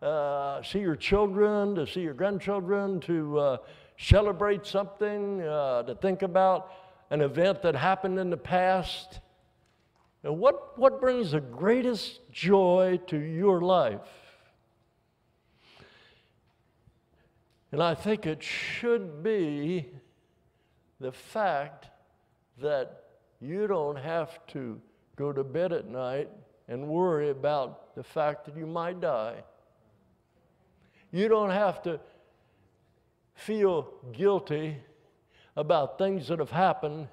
uh, 0.02 0.62
see 0.64 0.80
your 0.80 0.96
children, 0.96 1.76
to 1.76 1.88
see 1.88 2.02
your 2.02 2.14
grandchildren, 2.14 3.00
to 3.02 3.40
uh, 3.40 3.58
celebrate 3.98 4.66
something, 4.66 5.42
uh, 5.42 5.84
to 5.84 5.96
think 5.96 6.22
about 6.22 6.72
an 7.10 7.22
event 7.22 7.62
that 7.62 7.76
happened 7.76 8.20
in 8.20 8.30
the 8.30 8.38
past. 8.38 9.20
Now, 10.24 10.34
what, 10.34 10.78
what 10.78 11.02
brings 11.02 11.32
the 11.32 11.42
greatest 11.42 12.20
joy 12.32 13.00
to 13.08 13.18
your 13.18 13.62
life? 13.62 14.00
And 17.72 17.82
I 17.82 17.96
think 17.96 18.26
it 18.26 18.44
should 18.44 19.24
be 19.24 19.88
the 21.00 21.12
fact 21.12 21.88
that 22.60 23.04
you 23.40 23.68
don't 23.68 23.98
have 23.98 24.46
to 24.48 24.80
go 25.16 25.32
to 25.32 25.44
bed 25.44 25.72
at 25.72 25.88
night 25.88 26.30
and 26.68 26.88
worry 26.88 27.30
about 27.30 27.96
the 27.96 28.04
fact 28.04 28.46
that 28.46 28.56
you 28.56 28.66
might 28.66 29.02
die. 29.02 29.44
You 31.12 31.28
don't 31.28 31.50
have 31.50 31.82
to 31.84 32.00
feel 33.36 33.92
guilty 34.14 34.78
about 35.56 35.98
things 35.98 36.28
that 36.28 36.40
have 36.40 36.52
happened 36.52 37.08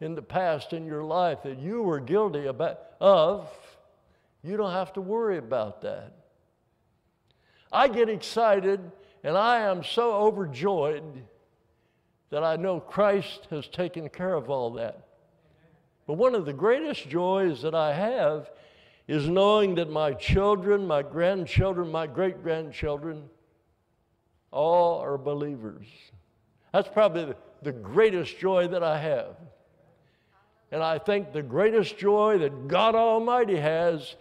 in 0.00 0.14
the 0.14 0.22
past 0.22 0.72
in 0.72 0.86
your 0.86 1.04
life 1.04 1.42
that 1.42 1.58
you 1.58 1.82
were 1.82 2.00
guilty 2.00 2.46
about, 2.46 2.80
of. 3.00 3.48
You 4.42 4.56
don't 4.56 4.72
have 4.72 4.92
to 4.94 5.00
worry 5.00 5.38
about 5.38 5.82
that. 5.82 6.12
I 7.70 7.88
get 7.88 8.08
excited 8.08 8.80
and 9.22 9.36
I 9.36 9.60
am 9.60 9.84
so 9.84 10.12
overjoyed 10.12 11.22
that 12.32 12.42
I 12.42 12.56
know 12.56 12.80
Christ 12.80 13.46
has 13.50 13.68
taken 13.68 14.08
care 14.08 14.32
of 14.32 14.48
all 14.48 14.70
that. 14.72 15.06
But 16.06 16.14
one 16.14 16.34
of 16.34 16.46
the 16.46 16.52
greatest 16.54 17.10
joys 17.10 17.60
that 17.60 17.74
I 17.74 17.92
have 17.92 18.50
is 19.06 19.28
knowing 19.28 19.74
that 19.74 19.90
my 19.90 20.14
children, 20.14 20.86
my 20.86 21.02
grandchildren, 21.02 21.92
my 21.92 22.06
great 22.06 22.42
grandchildren, 22.42 23.24
all 24.50 24.98
are 25.00 25.18
believers. 25.18 25.84
That's 26.72 26.88
probably 26.88 27.26
the, 27.26 27.36
the 27.60 27.72
greatest 27.72 28.38
joy 28.38 28.66
that 28.68 28.82
I 28.82 28.98
have. 28.98 29.36
And 30.70 30.82
I 30.82 30.98
think 30.98 31.34
the 31.34 31.42
greatest 31.42 31.98
joy 31.98 32.38
that 32.38 32.66
God 32.66 32.94
Almighty 32.94 33.56
has 33.56 34.16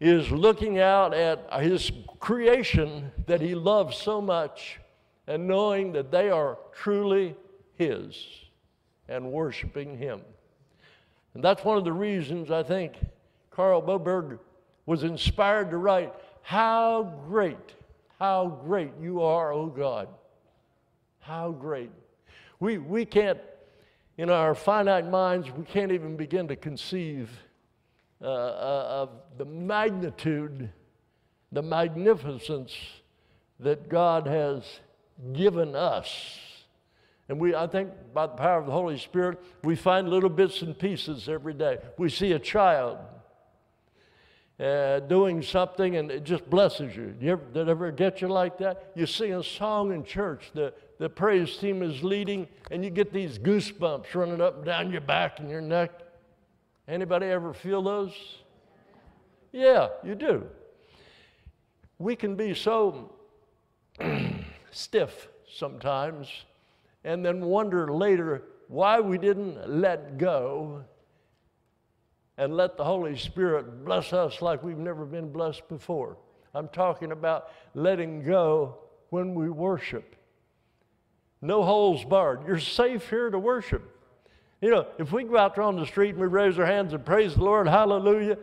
is 0.00 0.32
looking 0.32 0.80
out 0.80 1.14
at 1.14 1.48
His 1.62 1.92
creation 2.18 3.12
that 3.28 3.40
He 3.40 3.54
loves 3.54 3.96
so 3.96 4.20
much 4.20 4.80
and 5.28 5.46
knowing 5.46 5.92
that 5.92 6.10
they 6.10 6.28
are 6.28 6.58
truly 6.72 7.36
His 7.82 8.26
and 9.08 9.32
worshiping 9.32 9.96
Him. 9.98 10.20
And 11.34 11.42
that's 11.42 11.64
one 11.64 11.78
of 11.78 11.84
the 11.84 11.92
reasons 11.92 12.50
I 12.50 12.62
think 12.62 12.94
Carl 13.50 13.82
Boberg 13.82 14.38
was 14.86 15.02
inspired 15.02 15.70
to 15.70 15.76
write, 15.76 16.12
How 16.42 17.14
great, 17.26 17.74
how 18.18 18.60
great 18.64 18.92
you 19.00 19.22
are, 19.22 19.52
O 19.52 19.66
God. 19.66 20.08
How 21.20 21.50
great. 21.52 21.90
We, 22.60 22.78
we 22.78 23.04
can't, 23.04 23.38
in 24.18 24.30
our 24.30 24.54
finite 24.54 25.08
minds, 25.08 25.50
we 25.50 25.64
can't 25.64 25.92
even 25.92 26.16
begin 26.16 26.48
to 26.48 26.56
conceive 26.56 27.30
uh, 28.20 28.26
uh, 28.26 28.86
of 28.88 29.10
the 29.38 29.44
magnitude, 29.44 30.70
the 31.50 31.62
magnificence 31.62 32.72
that 33.60 33.88
God 33.88 34.26
has 34.26 34.62
given 35.32 35.74
us. 35.74 36.38
And 37.32 37.40
we, 37.40 37.54
I 37.54 37.66
think 37.66 37.88
by 38.12 38.26
the 38.26 38.34
power 38.34 38.58
of 38.58 38.66
the 38.66 38.72
Holy 38.72 38.98
Spirit, 38.98 39.38
we 39.64 39.74
find 39.74 40.06
little 40.06 40.28
bits 40.28 40.60
and 40.60 40.78
pieces 40.78 41.30
every 41.30 41.54
day. 41.54 41.78
We 41.96 42.10
see 42.10 42.32
a 42.32 42.38
child 42.38 42.98
uh, 44.60 45.00
doing 45.00 45.40
something 45.40 45.96
and 45.96 46.10
it 46.10 46.24
just 46.24 46.50
blesses 46.50 46.94
you. 46.94 47.14
you 47.18 47.32
ever, 47.32 47.42
did 47.54 47.68
it 47.68 47.70
ever 47.70 47.90
get 47.90 48.20
you 48.20 48.28
like 48.28 48.58
that? 48.58 48.92
You 48.94 49.06
sing 49.06 49.32
a 49.32 49.42
song 49.42 49.94
in 49.94 50.04
church, 50.04 50.50
the, 50.52 50.74
the 50.98 51.08
praise 51.08 51.56
team 51.56 51.82
is 51.82 52.04
leading, 52.04 52.48
and 52.70 52.84
you 52.84 52.90
get 52.90 53.14
these 53.14 53.38
goosebumps 53.38 54.14
running 54.14 54.42
up 54.42 54.56
and 54.56 54.66
down 54.66 54.92
your 54.92 55.00
back 55.00 55.40
and 55.40 55.48
your 55.48 55.62
neck. 55.62 56.02
Anybody 56.86 57.28
ever 57.28 57.54
feel 57.54 57.80
those? 57.80 58.12
Yeah, 59.52 59.88
you 60.04 60.16
do. 60.16 60.44
We 61.98 62.14
can 62.14 62.36
be 62.36 62.52
so 62.52 63.14
stiff 64.70 65.28
sometimes 65.50 66.28
and 67.04 67.24
then 67.24 67.44
wonder 67.44 67.92
later 67.92 68.42
why 68.68 69.00
we 69.00 69.18
didn't 69.18 69.68
let 69.68 70.18
go 70.18 70.84
and 72.38 72.56
let 72.56 72.76
the 72.76 72.84
Holy 72.84 73.16
Spirit 73.16 73.84
bless 73.84 74.12
us 74.12 74.40
like 74.40 74.62
we've 74.62 74.78
never 74.78 75.04
been 75.04 75.30
blessed 75.30 75.68
before. 75.68 76.16
I'm 76.54 76.68
talking 76.68 77.12
about 77.12 77.48
letting 77.74 78.22
go 78.22 78.78
when 79.10 79.34
we 79.34 79.50
worship. 79.50 80.16
No 81.40 81.62
holes 81.62 82.04
barred. 82.04 82.46
You're 82.46 82.58
safe 82.58 83.10
here 83.10 83.30
to 83.30 83.38
worship. 83.38 83.82
You 84.60 84.70
know, 84.70 84.86
if 84.98 85.10
we 85.10 85.24
go 85.24 85.36
out 85.36 85.56
there 85.56 85.64
on 85.64 85.76
the 85.76 85.86
street 85.86 86.10
and 86.10 86.20
we 86.20 86.28
raise 86.28 86.58
our 86.58 86.66
hands 86.66 86.94
and 86.94 87.04
praise 87.04 87.34
the 87.34 87.42
Lord, 87.42 87.66
hallelujah, 87.66 88.38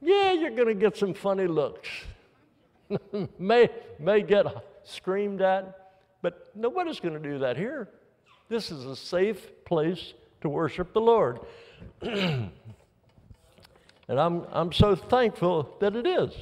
yeah, 0.00 0.32
you're 0.32 0.50
going 0.50 0.68
to 0.68 0.74
get 0.74 0.96
some 0.96 1.12
funny 1.12 1.46
looks. 1.46 1.88
may, 3.38 3.68
may 3.98 4.22
get 4.22 4.46
screamed 4.84 5.42
at, 5.42 5.79
but 6.22 6.50
nobody's 6.54 7.00
going 7.00 7.14
to 7.14 7.20
do 7.20 7.38
that 7.38 7.56
here. 7.56 7.88
This 8.48 8.70
is 8.70 8.84
a 8.86 8.96
safe 8.96 9.50
place 9.64 10.14
to 10.40 10.48
worship 10.48 10.92
the 10.92 11.00
Lord. 11.00 11.40
and 12.02 12.50
I'm, 14.08 14.44
I'm 14.50 14.72
so 14.72 14.96
thankful 14.96 15.76
that 15.80 15.94
it 15.94 16.06
is. 16.06 16.32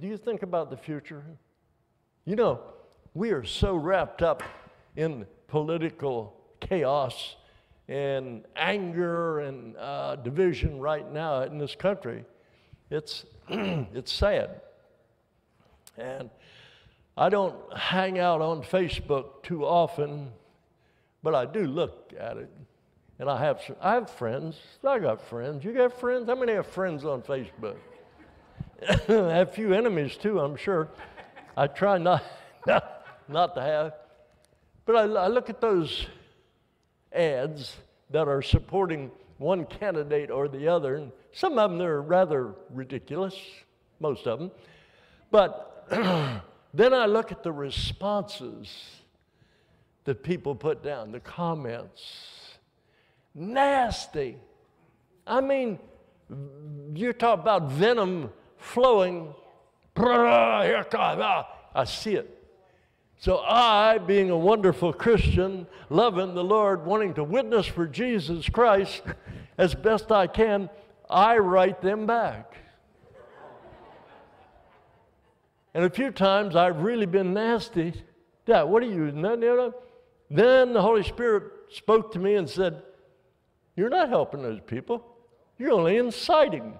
Do 0.00 0.06
you 0.06 0.16
think 0.16 0.42
about 0.42 0.70
the 0.70 0.78
future? 0.78 1.22
You 2.24 2.34
know, 2.34 2.60
we 3.12 3.32
are 3.32 3.44
so 3.44 3.74
wrapped 3.74 4.22
up 4.22 4.42
in 4.96 5.26
political 5.46 6.34
chaos 6.60 7.36
and 7.90 8.44
anger 8.54 9.40
and 9.40 9.76
uh, 9.76 10.14
division 10.14 10.78
right 10.78 11.12
now 11.12 11.42
in 11.42 11.58
this 11.58 11.74
country. 11.74 12.24
It's, 12.88 13.26
it's 13.48 14.12
sad. 14.12 14.60
And 15.98 16.30
I 17.16 17.28
don't 17.28 17.56
hang 17.76 18.20
out 18.20 18.40
on 18.40 18.62
Facebook 18.62 19.42
too 19.42 19.66
often, 19.66 20.30
but 21.24 21.34
I 21.34 21.46
do 21.46 21.66
look 21.66 22.14
at 22.16 22.36
it. 22.36 22.48
And 23.18 23.28
I 23.28 23.38
have, 23.40 23.60
I 23.82 23.94
have 23.94 24.08
friends. 24.08 24.56
I 24.86 25.00
got 25.00 25.20
friends. 25.20 25.64
You 25.64 25.72
got 25.72 25.98
friends? 25.98 26.28
How 26.28 26.36
many 26.36 26.52
have 26.52 26.68
friends 26.68 27.04
on 27.04 27.22
Facebook? 27.22 27.76
I 28.88 28.92
have 29.08 29.48
a 29.48 29.52
few 29.52 29.74
enemies 29.74 30.16
too, 30.16 30.38
I'm 30.38 30.56
sure. 30.56 30.88
I 31.56 31.66
try 31.66 31.98
not, 31.98 32.22
not, 32.68 33.04
not 33.28 33.56
to 33.56 33.60
have. 33.60 33.94
But 34.86 34.94
I, 34.94 35.02
I 35.24 35.26
look 35.26 35.50
at 35.50 35.60
those 35.60 36.06
ads 37.12 37.76
that 38.10 38.28
are 38.28 38.42
supporting 38.42 39.10
one 39.38 39.64
candidate 39.64 40.30
or 40.30 40.48
the 40.48 40.68
other, 40.68 40.96
and 40.96 41.12
some 41.32 41.58
of 41.58 41.70
them 41.70 41.78
they're 41.78 42.02
rather 42.02 42.54
ridiculous, 42.70 43.34
most 44.00 44.26
of 44.26 44.38
them. 44.38 44.50
But 45.30 45.86
then 46.74 46.94
I 46.94 47.06
look 47.06 47.32
at 47.32 47.42
the 47.42 47.52
responses 47.52 48.68
that 50.04 50.22
people 50.22 50.54
put 50.54 50.82
down, 50.82 51.12
the 51.12 51.20
comments. 51.20 52.58
Nasty. 53.34 54.36
I 55.26 55.40
mean, 55.40 55.78
you 56.94 57.12
talk 57.12 57.40
about 57.40 57.70
venom 57.70 58.30
flowing. 58.56 59.34
Here 59.96 60.86
ah, 60.94 61.48
I 61.74 61.84
see 61.84 62.14
it. 62.14 62.39
So 63.20 63.40
I, 63.40 63.98
being 63.98 64.30
a 64.30 64.36
wonderful 64.36 64.94
Christian, 64.94 65.66
loving 65.90 66.34
the 66.34 66.42
Lord, 66.42 66.86
wanting 66.86 67.12
to 67.14 67.22
witness 67.22 67.66
for 67.66 67.86
Jesus 67.86 68.48
Christ 68.48 69.02
as 69.58 69.74
best 69.74 70.10
I 70.10 70.26
can, 70.26 70.70
I 71.10 71.36
write 71.36 71.82
them 71.82 72.06
back. 72.06 72.54
And 75.74 75.84
a 75.84 75.90
few 75.90 76.10
times 76.10 76.56
I've 76.56 76.80
really 76.80 77.04
been 77.04 77.34
nasty. 77.34 77.92
Dad, 78.46 78.62
what 78.62 78.82
are 78.82 78.86
you? 78.86 79.10
Then 80.30 80.72
the 80.72 80.80
Holy 80.80 81.02
Spirit 81.02 81.44
spoke 81.68 82.12
to 82.12 82.18
me 82.18 82.36
and 82.36 82.48
said, 82.48 82.82
You're 83.76 83.90
not 83.90 84.08
helping 84.08 84.40
those 84.40 84.60
people. 84.66 85.04
You're 85.58 85.72
only 85.72 85.98
inciting 85.98 86.72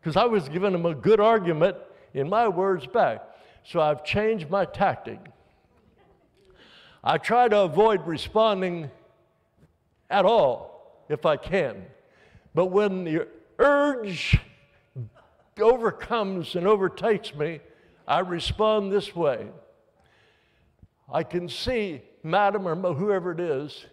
because 0.00 0.16
I 0.16 0.24
was 0.24 0.48
giving 0.48 0.72
them 0.72 0.84
a 0.84 0.96
good 0.96 1.20
argument 1.20 1.76
in 2.12 2.28
my 2.28 2.48
words 2.48 2.88
back. 2.88 3.22
So 3.62 3.80
I've 3.80 4.02
changed 4.02 4.50
my 4.50 4.64
tactic. 4.64 5.20
I 7.06 7.18
try 7.18 7.46
to 7.46 7.60
avoid 7.60 8.04
responding 8.04 8.90
at 10.10 10.24
all 10.24 11.04
if 11.08 11.24
I 11.24 11.36
can. 11.36 11.86
But 12.52 12.66
when 12.66 13.04
the 13.04 13.28
urge 13.60 14.36
overcomes 15.60 16.56
and 16.56 16.66
overtakes 16.66 17.32
me, 17.32 17.60
I 18.08 18.18
respond 18.18 18.90
this 18.90 19.14
way. 19.14 19.46
I 21.08 21.22
can 21.22 21.48
see, 21.48 22.02
madam 22.24 22.66
or 22.66 22.74
whoever 22.94 23.30
it 23.30 23.38
is, 23.38 23.86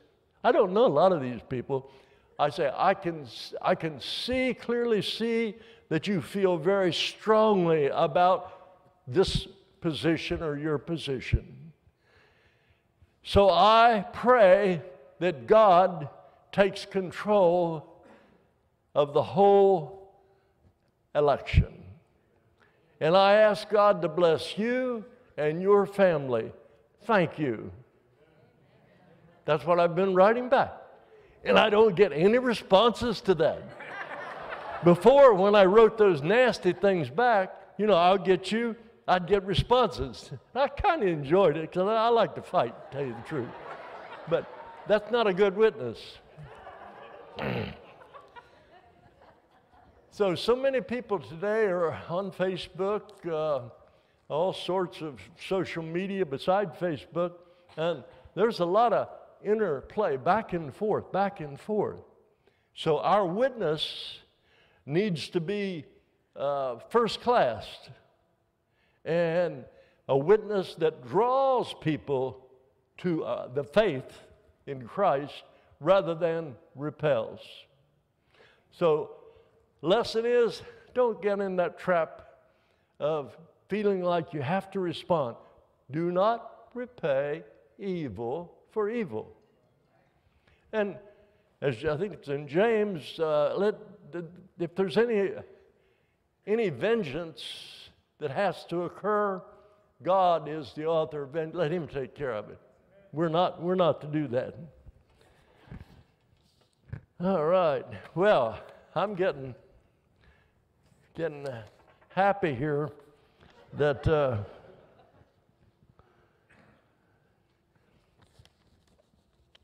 I 0.43 0.51
don't 0.51 0.73
know 0.73 0.87
a 0.87 0.87
lot 0.87 1.11
of 1.11 1.21
these 1.21 1.41
people. 1.47 1.91
I 2.39 2.49
say, 2.49 2.71
I 2.75 2.95
can, 2.95 3.27
I 3.61 3.75
can 3.75 3.99
see, 4.01 4.55
clearly 4.55 5.03
see 5.03 5.53
that 5.89 6.07
you 6.07 6.19
feel 6.19 6.57
very 6.57 6.91
strongly 6.91 7.89
about 7.89 9.05
this 9.07 9.47
position 9.81 10.41
or 10.41 10.57
your 10.57 10.79
position. 10.79 11.62
So 13.23 13.49
I 13.49 14.05
pray 14.13 14.81
that 15.19 15.47
God 15.47 16.09
takes 16.51 16.85
control 16.85 18.03
of 18.93 19.13
the 19.13 19.23
whole 19.23 20.13
election. 21.15 21.83
And 22.99 23.15
I 23.17 23.33
ask 23.35 23.69
God 23.69 24.01
to 24.01 24.09
bless 24.09 24.57
you 24.57 25.05
and 25.37 25.61
your 25.61 25.85
family. 25.85 26.51
Thank 27.05 27.39
you. 27.39 27.71
That's 29.45 29.65
what 29.65 29.79
I've 29.79 29.95
been 29.95 30.13
writing 30.13 30.49
back. 30.49 30.73
And 31.43 31.57
I 31.57 31.69
don't 31.69 31.95
get 31.95 32.13
any 32.13 32.37
responses 32.37 33.19
to 33.21 33.33
that. 33.35 33.61
Before, 34.83 35.33
when 35.33 35.55
I 35.55 35.65
wrote 35.65 35.97
those 35.97 36.21
nasty 36.21 36.73
things 36.73 37.09
back, 37.09 37.53
you 37.77 37.87
know, 37.87 37.95
I'll 37.95 38.17
get 38.17 38.51
you, 38.51 38.75
I'd 39.07 39.27
get 39.27 39.45
responses. 39.45 40.31
I 40.55 40.67
kind 40.67 41.03
of 41.03 41.09
enjoyed 41.09 41.57
it 41.57 41.71
because 41.71 41.87
I 41.87 42.07
like 42.09 42.35
to 42.35 42.41
fight, 42.41 42.91
to 42.91 42.97
tell 42.97 43.05
you 43.05 43.13
the 43.13 43.27
truth. 43.27 43.49
But 44.29 44.47
that's 44.87 45.11
not 45.11 45.27
a 45.27 45.33
good 45.33 45.57
witness. 45.57 45.99
so, 50.11 50.35
so 50.35 50.55
many 50.55 50.79
people 50.79 51.19
today 51.19 51.65
are 51.65 51.93
on 52.07 52.31
Facebook, 52.31 53.01
uh, 53.29 53.69
all 54.29 54.53
sorts 54.53 55.01
of 55.01 55.19
social 55.47 55.83
media 55.83 56.25
beside 56.25 56.79
Facebook, 56.79 57.33
and 57.75 58.03
there's 58.35 58.59
a 58.59 58.65
lot 58.65 58.93
of 58.93 59.09
interplay 59.43 60.15
back 60.15 60.53
and 60.53 60.73
forth, 60.73 61.11
back 61.11 61.41
and 61.41 61.59
forth. 61.59 61.99
So, 62.73 62.99
our 62.99 63.25
witness 63.25 64.19
needs 64.85 65.27
to 65.29 65.41
be 65.41 65.85
uh, 66.35 66.77
first 66.89 67.21
class 67.21 67.65
and 69.05 69.65
a 70.07 70.17
witness 70.17 70.75
that 70.75 71.07
draws 71.07 71.73
people 71.81 72.45
to 72.99 73.23
uh, 73.23 73.47
the 73.47 73.63
faith 73.63 74.19
in 74.67 74.87
Christ 74.87 75.43
rather 75.79 76.15
than 76.15 76.55
repels. 76.75 77.39
So, 78.71 79.11
lesson 79.81 80.25
is 80.25 80.61
don't 80.93 81.21
get 81.21 81.39
in 81.39 81.55
that 81.57 81.79
trap 81.79 82.27
of 82.99 83.37
feeling 83.67 84.03
like 84.03 84.33
you 84.33 84.41
have 84.41 84.71
to 84.71 84.79
respond. 84.79 85.35
Do 85.91 86.11
not 86.11 86.69
repay 86.73 87.43
evil 87.79 88.53
for 88.71 88.89
evil. 88.89 89.31
And 90.71 90.95
as 91.61 91.83
I 91.85 91.97
think 91.97 92.13
it's 92.13 92.27
in 92.27 92.47
James, 92.47 93.19
uh, 93.19 93.53
let, 93.57 93.75
if 94.59 94.75
there's 94.75 94.97
any, 94.97 95.31
any 96.45 96.69
vengeance 96.69 97.82
that 98.23 98.31
has 98.31 98.63
to 98.63 98.83
occur, 98.83 99.41
God 100.01 100.47
is 100.47 100.71
the 100.77 100.85
author 100.85 101.23
of 101.23 101.35
it. 101.35 101.53
Let 101.53 101.73
Him 101.73 101.89
take 101.89 102.15
care 102.15 102.31
of 102.31 102.49
it. 102.49 102.57
We're 103.11 103.27
not, 103.27 103.61
we're 103.61 103.75
not 103.75 103.99
to 103.99 104.07
do 104.07 104.29
that. 104.29 104.55
All 107.19 107.43
right. 107.43 107.83
Well, 108.15 108.57
I'm 108.95 109.13
getting 109.13 109.53
getting 111.17 111.45
happy 112.15 112.55
here 112.55 112.91
that 113.73 114.07
uh, 114.07 114.37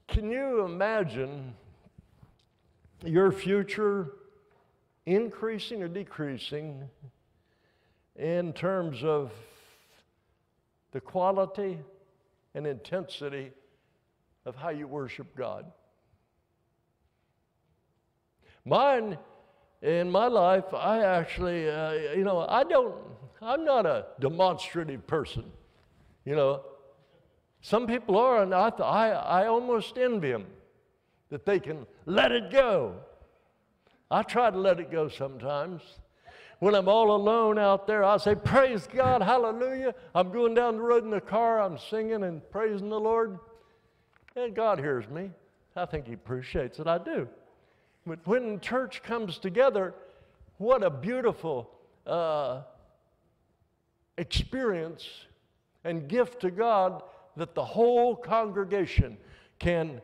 can 0.10 0.30
you 0.30 0.66
imagine 0.66 1.54
your 3.06 3.32
future 3.32 4.16
increasing 5.06 5.82
or 5.82 5.88
decreasing 5.88 6.90
in 8.20 8.52
terms 8.52 9.02
of 9.04 9.32
the 10.92 11.00
quality 11.00 11.80
and 12.54 12.68
intensity 12.68 13.52
of 14.46 14.56
how 14.56 14.70
you 14.70 14.88
worship 14.88 15.36
God. 15.38 15.66
Mine, 18.66 19.18
in 19.82 20.12
my 20.12 20.28
life, 20.28 20.74
I 20.74 21.04
actually, 21.04 21.70
uh, 21.70 21.94
you 22.16 22.26
know, 22.26 22.46
I 22.50 22.64
don't, 22.66 22.94
I'm 23.42 23.64
not 23.64 23.86
a 23.86 24.08
demonstrative 24.20 25.08
person. 25.08 25.46
You 26.26 26.36
know, 26.36 26.66
some 27.62 27.88
people 27.88 28.18
are, 28.18 28.44
and 28.44 28.54
I, 28.54 28.70
I, 28.80 29.10
I 29.10 29.48
almost 29.48 29.98
envy 29.98 30.32
them 30.32 30.46
that 31.30 31.46
they 31.46 31.60
can 31.60 31.86
let 32.06 32.34
it 32.34 32.52
go. 32.52 32.96
I 34.12 34.24
try 34.24 34.50
to 34.50 34.58
let 34.58 34.80
it 34.80 34.92
go 34.92 35.08
sometimes. 35.08 35.82
When 36.60 36.76
I'm 36.76 36.90
all 36.90 37.16
alone 37.16 37.58
out 37.58 37.88
there, 37.88 38.04
I 38.04 38.18
say, 38.18 38.36
Praise 38.36 38.88
God, 38.94 39.22
hallelujah. 39.22 39.96
I'm 40.14 40.32
going 40.32 40.54
down 40.54 40.76
the 40.76 40.84
road 40.84 41.06
in 41.06 41.10
the 41.10 41.22
car, 41.22 41.62
I'm 41.62 41.78
singing 41.78 42.24
and 42.24 42.48
praising 42.52 42.90
the 42.90 43.00
Lord. 43.00 43.40
And 44.36 44.54
God 44.54 44.80
hears 44.80 45.08
me. 45.10 45.32
I 45.76 45.86
think 45.86 46.08
He 46.08 46.14
appreciates 46.14 46.80
it. 46.80 46.88
I 46.88 46.98
do. 46.98 47.28
But 48.06 48.20
when 48.26 48.60
church 48.60 49.02
comes 49.04 49.38
together, 49.38 49.94
what 50.58 50.84
a 50.84 50.90
beautiful 50.90 51.70
uh, 52.06 52.62
experience 54.18 55.08
and 55.86 56.10
gift 56.10 56.42
to 56.42 56.52
God 56.52 57.04
that 57.38 57.56
the 57.56 57.64
whole 57.64 58.16
congregation 58.16 59.18
can 59.60 60.02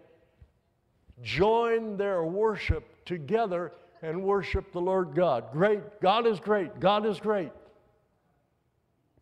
join 1.22 1.98
their 1.98 2.24
worship 2.24 3.06
together 3.06 3.74
and 4.06 4.24
worship 4.24 4.72
the 4.72 4.80
Lord 4.80 5.16
God. 5.16 5.52
Great. 5.52 5.82
God 6.00 6.28
is 6.28 6.40
great. 6.40 6.80
God 6.80 7.08
is 7.08 7.20
great. 7.20 7.52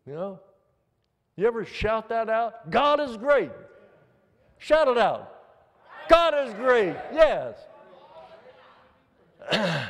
You 0.06 0.12
know? 0.12 0.40
You 1.36 1.46
ever 1.46 1.64
shout 1.64 2.10
that 2.10 2.28
out? 2.28 2.70
God 2.70 3.00
is 3.00 3.16
great. 3.16 3.50
Shout 4.58 4.88
it 4.88 4.98
out. 4.98 5.32
God 6.08 6.34
is 6.46 6.52
great. 6.54 6.94
Yes. 7.14 7.56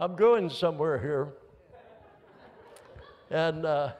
I'm 0.00 0.14
going 0.14 0.50
somewhere 0.50 1.00
here. 1.00 1.32
And, 3.30 3.66
uh, 3.66 3.90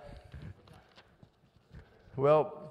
well, 2.14 2.65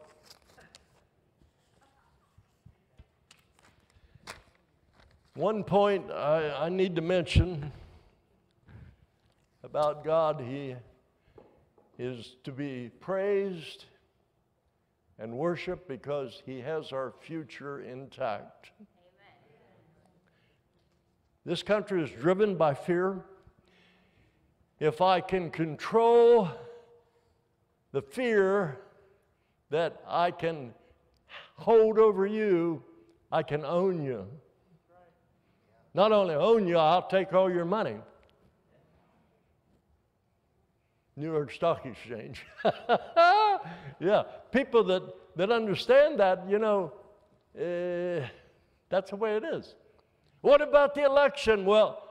One 5.36 5.65
point 5.65 6.10
I, 6.12 6.65
I 6.65 6.69
need 6.69 6.95
to 6.95 7.02
mention 7.02 7.74
about 9.65 10.06
God, 10.06 10.39
He 10.39 10.78
is 12.00 12.38
to 12.45 12.54
be 12.54 12.89
praised 13.02 13.84
and 15.19 15.34
worshiped 15.34 15.89
because 15.89 16.41
He 16.45 16.62
has 16.62 16.93
our 16.93 17.13
future 17.19 17.82
intact. 17.82 18.71
Amen. 18.80 18.88
This 21.45 21.62
country 21.62 22.02
is 22.02 22.12
driven 22.12 22.56
by 22.56 22.74
fear. 22.74 23.26
If 24.80 25.02
I 25.02 25.19
can 25.19 25.50
control 25.50 26.48
the 27.91 28.02
fear 28.02 28.80
that 29.69 30.02
I 30.08 30.32
can 30.32 30.74
hold 31.56 32.00
over 32.00 32.26
you, 32.26 32.82
I 33.34 33.43
can 33.43 33.65
own 33.65 34.02
you. 34.02 34.28
Not 35.96 36.12
only 36.12 36.36
own 36.36 36.68
you, 36.68 36.78
I'll 36.78 37.08
take 37.08 37.32
all 37.32 37.50
your 37.50 37.64
money. 37.64 37.96
New 41.16 41.32
York 41.32 41.54
Stock 41.54 41.86
Exchange. 41.86 42.46
yeah, 44.02 44.24
people 44.52 44.84
that, 44.84 45.04
that 45.38 45.52
understand 45.52 46.20
that, 46.20 46.44
you 46.50 46.60
know, 46.60 46.92
uh, 47.58 48.28
that's 48.90 49.12
the 49.12 49.16
way 49.16 49.38
it 49.38 49.46
is. 49.46 49.74
What 50.42 50.62
about 50.62 50.96
the 50.96 51.06
election? 51.06 51.64
Well, 51.64 52.04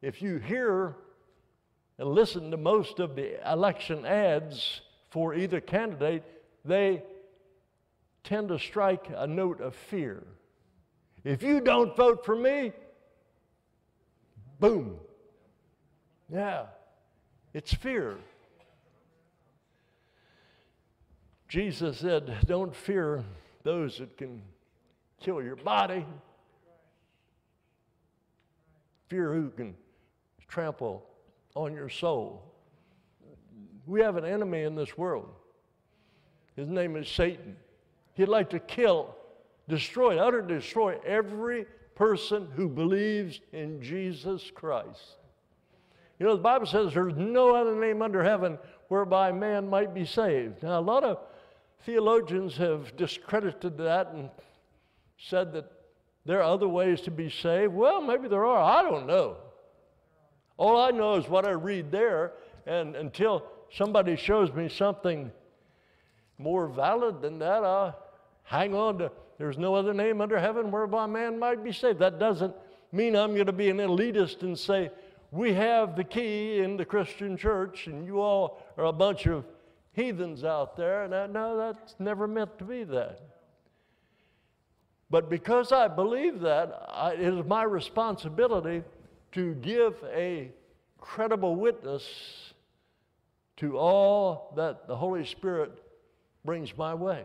if 0.00 0.22
you 0.22 0.38
hear 0.38 0.94
and 1.98 2.08
listen 2.08 2.52
to 2.52 2.56
most 2.56 3.00
of 3.00 3.16
the 3.16 3.50
election 3.50 4.06
ads 4.06 4.80
for 5.10 5.34
either 5.34 5.60
candidate, 5.60 6.22
they 6.64 7.02
tend 8.22 8.50
to 8.50 8.60
strike 8.60 9.10
a 9.12 9.26
note 9.26 9.60
of 9.60 9.74
fear. 9.74 10.22
If 11.24 11.42
you 11.42 11.60
don't 11.60 11.96
vote 11.96 12.24
for 12.24 12.36
me, 12.36 12.72
Boom. 14.62 14.94
Yeah, 16.32 16.66
it's 17.52 17.74
fear. 17.74 18.16
Jesus 21.48 21.98
said, 21.98 22.32
Don't 22.46 22.72
fear 22.72 23.24
those 23.64 23.98
that 23.98 24.16
can 24.16 24.40
kill 25.20 25.42
your 25.42 25.56
body. 25.56 26.06
Fear 29.08 29.34
who 29.34 29.50
can 29.50 29.74
trample 30.46 31.02
on 31.56 31.74
your 31.74 31.88
soul. 31.88 32.44
We 33.84 34.00
have 34.00 34.14
an 34.16 34.24
enemy 34.24 34.62
in 34.62 34.76
this 34.76 34.96
world. 34.96 35.28
His 36.54 36.68
name 36.68 36.94
is 36.94 37.08
Satan. 37.08 37.56
He'd 38.14 38.28
like 38.28 38.50
to 38.50 38.60
kill, 38.60 39.16
destroy, 39.68 40.18
utterly 40.18 40.54
destroy 40.54 41.00
every 41.04 41.66
person 41.94 42.48
who 42.56 42.68
believes 42.68 43.40
in 43.52 43.82
Jesus 43.82 44.50
Christ. 44.54 45.16
You 46.18 46.26
know, 46.26 46.36
the 46.36 46.42
Bible 46.42 46.66
says 46.66 46.94
there's 46.94 47.16
no 47.16 47.54
other 47.54 47.74
name 47.74 48.02
under 48.02 48.22
heaven 48.22 48.58
whereby 48.88 49.32
man 49.32 49.68
might 49.68 49.94
be 49.94 50.04
saved. 50.04 50.62
Now, 50.62 50.78
a 50.78 50.80
lot 50.80 51.04
of 51.04 51.18
theologians 51.84 52.56
have 52.56 52.96
discredited 52.96 53.76
that 53.78 54.12
and 54.12 54.30
said 55.18 55.52
that 55.54 55.70
there 56.24 56.38
are 56.38 56.54
other 56.54 56.68
ways 56.68 57.00
to 57.02 57.10
be 57.10 57.28
saved. 57.28 57.72
Well, 57.72 58.00
maybe 58.00 58.28
there 58.28 58.44
are. 58.44 58.62
I 58.62 58.88
don't 58.88 59.06
know. 59.06 59.36
All 60.56 60.80
I 60.80 60.90
know 60.90 61.14
is 61.16 61.28
what 61.28 61.44
I 61.44 61.50
read 61.50 61.90
there, 61.90 62.32
and 62.66 62.94
until 62.94 63.44
somebody 63.72 64.16
shows 64.16 64.52
me 64.52 64.68
something 64.68 65.32
more 66.38 66.68
valid 66.68 67.20
than 67.20 67.38
that, 67.40 67.64
I, 67.64 67.94
hang 68.44 68.74
on 68.74 68.98
to 68.98 69.10
there's 69.42 69.58
no 69.58 69.74
other 69.74 69.92
name 69.92 70.20
under 70.20 70.38
heaven 70.38 70.70
whereby 70.70 71.04
man 71.06 71.36
might 71.36 71.64
be 71.64 71.72
saved. 71.72 71.98
That 71.98 72.20
doesn't 72.20 72.54
mean 72.92 73.16
I'm 73.16 73.34
going 73.34 73.46
to 73.46 73.52
be 73.52 73.70
an 73.70 73.78
elitist 73.78 74.42
and 74.42 74.56
say, 74.56 74.92
we 75.32 75.52
have 75.54 75.96
the 75.96 76.04
key 76.04 76.60
in 76.60 76.76
the 76.76 76.84
Christian 76.84 77.36
church 77.36 77.88
and 77.88 78.06
you 78.06 78.20
all 78.20 78.62
are 78.78 78.84
a 78.84 78.92
bunch 78.92 79.26
of 79.26 79.44
heathens 79.94 80.44
out 80.44 80.76
there. 80.76 81.02
And 81.02 81.12
I, 81.12 81.26
no, 81.26 81.56
that's 81.56 81.96
never 81.98 82.28
meant 82.28 82.56
to 82.58 82.64
be 82.64 82.84
that. 82.84 83.20
But 85.10 85.28
because 85.28 85.72
I 85.72 85.88
believe 85.88 86.38
that, 86.42 86.86
I, 86.88 87.14
it 87.14 87.20
is 87.20 87.44
my 87.44 87.64
responsibility 87.64 88.84
to 89.32 89.54
give 89.54 89.96
a 90.14 90.52
credible 91.00 91.56
witness 91.56 92.52
to 93.56 93.76
all 93.76 94.52
that 94.54 94.86
the 94.86 94.94
Holy 94.94 95.26
Spirit 95.26 95.72
brings 96.44 96.76
my 96.76 96.94
way. 96.94 97.24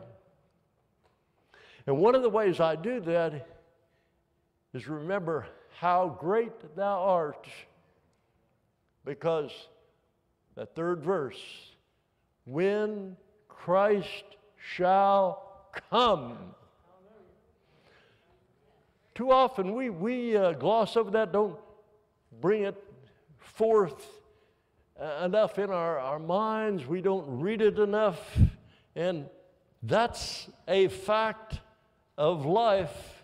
And 1.87 1.97
one 1.97 2.15
of 2.15 2.21
the 2.21 2.29
ways 2.29 2.59
I 2.59 2.75
do 2.75 2.99
that 2.99 3.47
is 4.73 4.87
remember 4.89 5.47
how 5.79 6.17
great 6.19 6.75
thou 6.75 7.01
art, 7.01 7.47
because 9.05 9.51
that 10.55 10.75
third 10.75 11.01
verse, 11.01 11.39
when 12.45 13.15
Christ 13.47 14.25
shall 14.57 15.69
come. 15.89 16.37
Too 19.15 19.31
often 19.31 19.73
we, 19.73 19.89
we 19.89 20.35
uh, 20.35 20.51
gloss 20.53 20.97
over 20.97 21.11
that, 21.11 21.31
don't 21.31 21.57
bring 22.41 22.63
it 22.63 22.83
forth 23.37 24.05
uh, 24.99 25.23
enough 25.25 25.57
in 25.57 25.69
our, 25.69 25.99
our 25.99 26.19
minds, 26.19 26.85
we 26.85 27.01
don't 27.01 27.39
read 27.39 27.61
it 27.61 27.79
enough, 27.79 28.19
and 28.95 29.25
that's 29.83 30.49
a 30.67 30.87
fact 30.89 31.56
of 32.17 32.45
life 32.45 33.23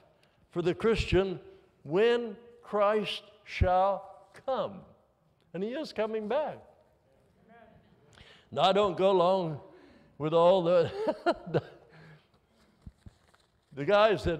for 0.51 0.61
the 0.61 0.73
Christian 0.73 1.39
when 1.83 2.37
Christ 2.61 3.23
shall 3.43 4.09
come. 4.45 4.79
And 5.53 5.63
he 5.63 5.69
is 5.69 5.93
coming 5.93 6.27
back. 6.27 6.57
Now, 8.51 8.63
I 8.63 8.73
don't 8.73 8.95
go 8.95 9.09
along 9.11 9.59
with 10.19 10.33
all 10.33 10.63
the, 10.63 10.91
the, 13.73 13.85
guys 13.85 14.23
that 14.25 14.39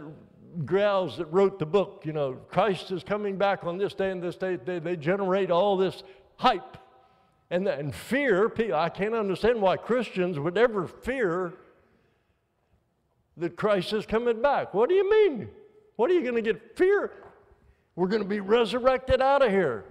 Growls 0.66 1.18
that 1.18 1.26
wrote 1.34 1.58
the 1.58 1.66
book, 1.66 2.04
you 2.06 2.14
know, 2.14 2.34
Christ 2.34 2.92
is 2.92 3.04
coming 3.04 3.38
back 3.38 3.64
on 3.64 3.80
this 3.80 3.96
day 3.96 4.12
and 4.12 4.22
this 4.22 4.36
day. 4.36 4.56
They, 4.56 4.78
they 4.78 4.96
generate 4.96 5.50
all 5.50 5.78
this 5.78 6.04
hype 6.36 6.78
and, 7.50 7.68
and 7.68 7.94
fear. 7.94 8.52
I 8.72 8.90
can't 8.90 9.16
understand 9.16 9.60
why 9.62 9.78
Christians 9.78 10.38
would 10.38 10.60
ever 10.60 10.86
fear 10.86 11.54
that 13.38 13.56
Christ 13.56 13.94
is 13.94 14.06
coming 14.06 14.42
back. 14.42 14.74
What 14.74 14.90
do 14.90 14.96
you 14.96 15.10
mean? 15.10 15.50
What 15.96 16.10
are 16.12 16.14
you 16.14 16.22
going 16.22 16.36
to 16.36 16.42
get 16.42 16.78
fear? 16.78 17.12
We're 17.96 18.08
going 18.08 18.22
to 18.24 18.28
be 18.28 18.40
resurrected 18.40 19.22
out 19.22 19.44
of 19.44 19.52
here. 19.52 19.86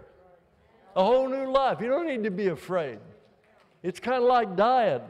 A 0.97 1.05
whole 1.05 1.29
new 1.29 1.51
life. 1.51 1.81
You 1.81 1.89
don't 1.89 2.07
need 2.07 2.25
to 2.25 2.31
be 2.31 2.49
afraid. 2.49 2.99
It's 3.83 3.99
kind 3.99 4.23
of 4.23 4.29
like 4.29 4.57
dying. 4.57 5.01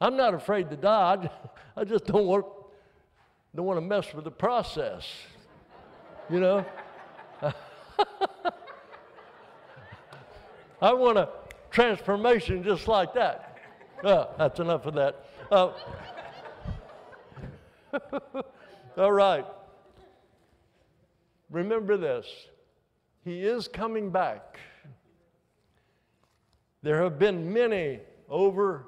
I'm 0.00 0.16
not 0.16 0.34
afraid 0.34 0.70
to 0.70 0.76
die. 0.76 1.30
I 1.76 1.84
just 1.84 2.06
don't 2.06 2.26
want, 2.26 2.46
don't 3.54 3.66
want 3.66 3.78
to 3.78 3.86
mess 3.86 4.12
with 4.14 4.24
the 4.24 4.30
process. 4.30 5.06
You 6.28 6.40
know? 6.40 6.66
I 10.82 10.92
want 10.92 11.18
a 11.18 11.28
transformation 11.70 12.62
just 12.62 12.88
like 12.88 13.14
that. 13.14 13.58
Uh, 14.04 14.26
that's 14.36 14.60
enough 14.60 14.84
of 14.86 14.94
that. 14.94 15.24
Uh, 15.50 15.72
All 18.96 19.12
right. 19.12 19.46
Remember 21.50 21.96
this 21.96 22.26
He 23.24 23.42
is 23.42 23.68
coming 23.68 24.10
back. 24.10 24.58
There 26.82 27.02
have 27.02 27.18
been 27.18 27.52
many 27.52 28.00
over 28.28 28.86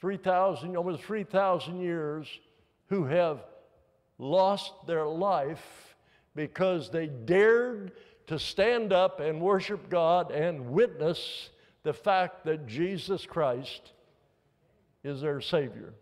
3,000, 0.00 0.76
almost 0.76 1.02
3,000 1.02 1.80
years 1.80 2.26
who 2.88 3.04
have 3.04 3.44
lost 4.18 4.72
their 4.86 5.06
life 5.06 5.94
because 6.34 6.90
they 6.90 7.06
dared 7.06 7.92
to 8.26 8.38
stand 8.38 8.92
up 8.92 9.20
and 9.20 9.40
worship 9.40 9.88
God 9.88 10.30
and 10.30 10.70
witness 10.70 11.50
the 11.82 11.92
fact 11.92 12.44
that 12.44 12.66
Jesus 12.66 13.24
Christ 13.24 13.92
is 15.04 15.20
their 15.20 15.40
Savior. 15.40 15.94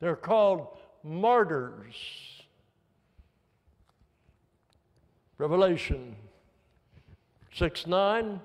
They're 0.00 0.16
called 0.16 0.68
martyrs. 1.02 1.94
Revelation 5.38 6.16
6 7.54 7.86
9. 7.86 8.40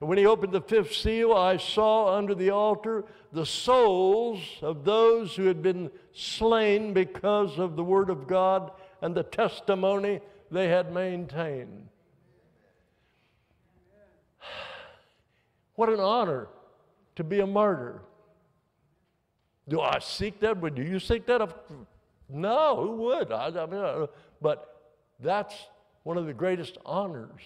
And 0.00 0.08
when 0.08 0.18
he 0.18 0.26
opened 0.26 0.52
the 0.52 0.60
fifth 0.60 0.92
seal, 0.92 1.32
I 1.32 1.56
saw 1.56 2.16
under 2.16 2.34
the 2.34 2.50
altar 2.50 3.04
the 3.32 3.46
souls 3.46 4.40
of 4.60 4.84
those 4.84 5.34
who 5.34 5.44
had 5.46 5.62
been 5.62 5.90
slain 6.12 6.92
because 6.92 7.58
of 7.58 7.76
the 7.76 7.84
word 7.84 8.10
of 8.10 8.26
God 8.26 8.72
and 9.00 9.14
the 9.14 9.22
testimony 9.22 10.20
they 10.50 10.68
had 10.68 10.92
maintained. 10.92 11.88
What 15.76 15.88
an 15.88 15.98
honor 15.98 16.46
to 17.16 17.24
be 17.24 17.40
a 17.40 17.46
martyr. 17.46 18.02
Do 19.68 19.80
I 19.80 19.98
seek 19.98 20.40
that? 20.40 20.60
But 20.60 20.74
do 20.74 20.82
you 20.82 20.98
seek 20.98 21.26
that? 21.26 21.48
No, 22.28 22.76
who 22.76 22.96
would? 22.96 23.32
I, 23.32 23.46
I 23.46 23.66
mean, 23.66 23.80
uh, 23.80 24.06
but 24.40 24.92
that's 25.20 25.54
one 26.02 26.18
of 26.18 26.26
the 26.26 26.34
greatest 26.34 26.78
honors. 26.84 27.42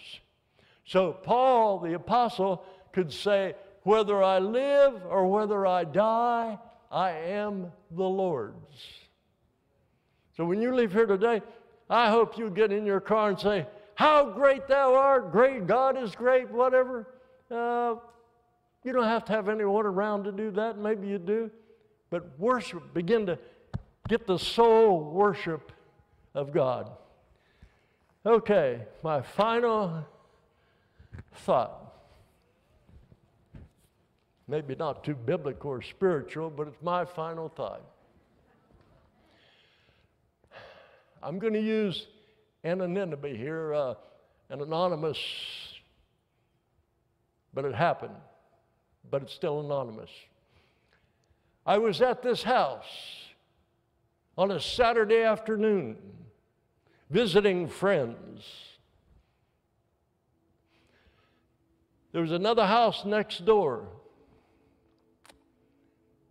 So 0.84 1.12
Paul, 1.12 1.78
the 1.78 1.94
apostle, 1.94 2.64
could 2.92 3.12
say, 3.12 3.54
whether 3.82 4.22
I 4.22 4.38
live 4.38 5.02
or 5.08 5.26
whether 5.26 5.66
I 5.66 5.84
die, 5.84 6.58
I 6.90 7.10
am 7.10 7.72
the 7.90 8.04
Lord's. 8.04 8.82
So 10.36 10.44
when 10.44 10.60
you 10.60 10.74
leave 10.74 10.92
here 10.92 11.06
today, 11.06 11.42
I 11.90 12.10
hope 12.10 12.38
you 12.38 12.50
get 12.50 12.72
in 12.72 12.84
your 12.84 13.00
car 13.00 13.30
and 13.30 13.38
say, 13.38 13.66
How 13.94 14.30
great 14.30 14.68
thou 14.68 14.94
art, 14.94 15.32
great, 15.32 15.66
God 15.66 15.96
is 15.96 16.14
great, 16.14 16.50
whatever. 16.50 17.08
Uh, 17.50 17.96
you 18.84 18.92
don't 18.92 19.04
have 19.04 19.24
to 19.26 19.32
have 19.32 19.48
anyone 19.48 19.86
around 19.86 20.24
to 20.24 20.32
do 20.32 20.50
that. 20.52 20.78
Maybe 20.78 21.08
you 21.08 21.18
do. 21.18 21.50
But 22.10 22.38
worship, 22.38 22.94
begin 22.94 23.26
to 23.26 23.38
get 24.08 24.26
the 24.26 24.38
soul 24.38 25.00
worship 25.00 25.72
of 26.34 26.52
God. 26.52 26.90
Okay, 28.24 28.82
my 29.02 29.22
final 29.22 30.04
thought. 31.34 31.84
Maybe 34.46 34.74
not 34.74 35.04
too 35.04 35.14
biblical 35.14 35.70
or 35.70 35.82
spiritual, 35.82 36.48
but 36.48 36.68
it's 36.68 36.82
my 36.82 37.04
final 37.04 37.50
thought. 37.50 37.82
I'm 41.22 41.38
going 41.38 41.52
to 41.52 41.60
use 41.60 42.06
anonymity 42.64 43.36
here, 43.36 43.74
uh, 43.74 43.94
an 44.48 44.62
anonymous, 44.62 45.18
but 47.52 47.64
it 47.64 47.74
happened, 47.74 48.14
but 49.10 49.22
it's 49.22 49.34
still 49.34 49.60
anonymous. 49.60 50.10
I 51.68 51.76
was 51.76 52.00
at 52.00 52.22
this 52.22 52.42
house 52.42 53.26
on 54.38 54.50
a 54.50 54.58
Saturday 54.58 55.20
afternoon 55.20 55.98
visiting 57.10 57.68
friends. 57.68 58.42
There 62.12 62.22
was 62.22 62.32
another 62.32 62.64
house 62.64 63.04
next 63.04 63.44
door 63.44 63.86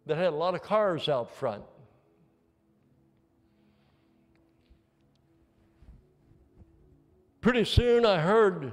that 0.08 0.18
had 0.18 0.34
a 0.34 0.36
lot 0.36 0.56
of 0.56 0.64
cars 0.64 1.08
out 1.08 1.30
front. 1.36 1.64
Pretty 7.42 7.64
soon 7.64 8.08
I 8.08 8.18
heard 8.18 8.72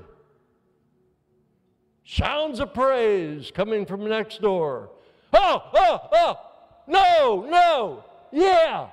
sounds 2.07 2.59
of 2.59 2.73
praise 2.73 3.53
coming 3.55 3.85
from 3.85 4.09
next 4.09 4.41
door. 4.41 4.89
Oh, 5.35 5.63
oh, 5.75 6.09
oh, 6.11 6.51
no, 6.87 7.47
no, 7.49 8.05
yeah. 8.33 8.89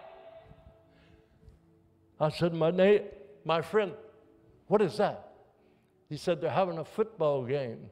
I 2.20 2.30
said, 2.30 2.54
my, 2.54 2.72
na- 2.72 3.00
my 3.44 3.62
friend, 3.62 3.94
what 4.68 4.82
is 4.82 4.98
that? 4.98 5.32
He 6.10 6.18
said, 6.18 6.42
they're 6.42 6.50
having 6.50 6.78
a 6.78 6.86
football 6.86 7.44
game. 7.44 7.90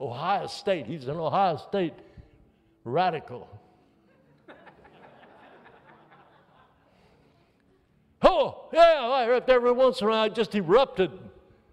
Ohio 0.00 0.46
State. 0.46 0.86
He's 0.86 1.08
an 1.08 1.16
Ohio 1.16 1.56
State 1.56 1.94
radical. 2.84 3.48
oh, 8.22 8.68
yeah, 8.72 9.00
I 9.10 9.24
erupted 9.24 9.54
every 9.54 9.72
once 9.72 10.00
in 10.00 10.06
a 10.06 10.10
while 10.10 10.22
I 10.22 10.28
just 10.28 10.54
erupted. 10.54 11.10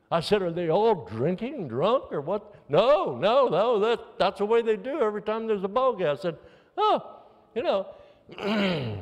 I 0.10 0.21
said, 0.21 0.41
Are 0.41 0.52
they 0.52 0.69
all 0.69 1.06
drinking, 1.06 1.67
drunk, 1.67 2.12
or 2.12 2.21
what? 2.21 2.56
No, 2.69 3.17
no, 3.17 3.47
no, 3.47 3.80
that, 3.80 3.99
that's 4.17 4.38
the 4.38 4.45
way 4.45 4.62
they 4.62 4.78
do 4.78 5.02
every 5.02 5.21
time 5.21 5.47
there's 5.47 5.63
a 5.63 5.67
ball 5.67 5.95
game. 5.95 6.08
I 6.08 6.15
said, 6.15 6.38
Oh, 6.78 7.20
you 7.56 7.64
know, 7.64 7.88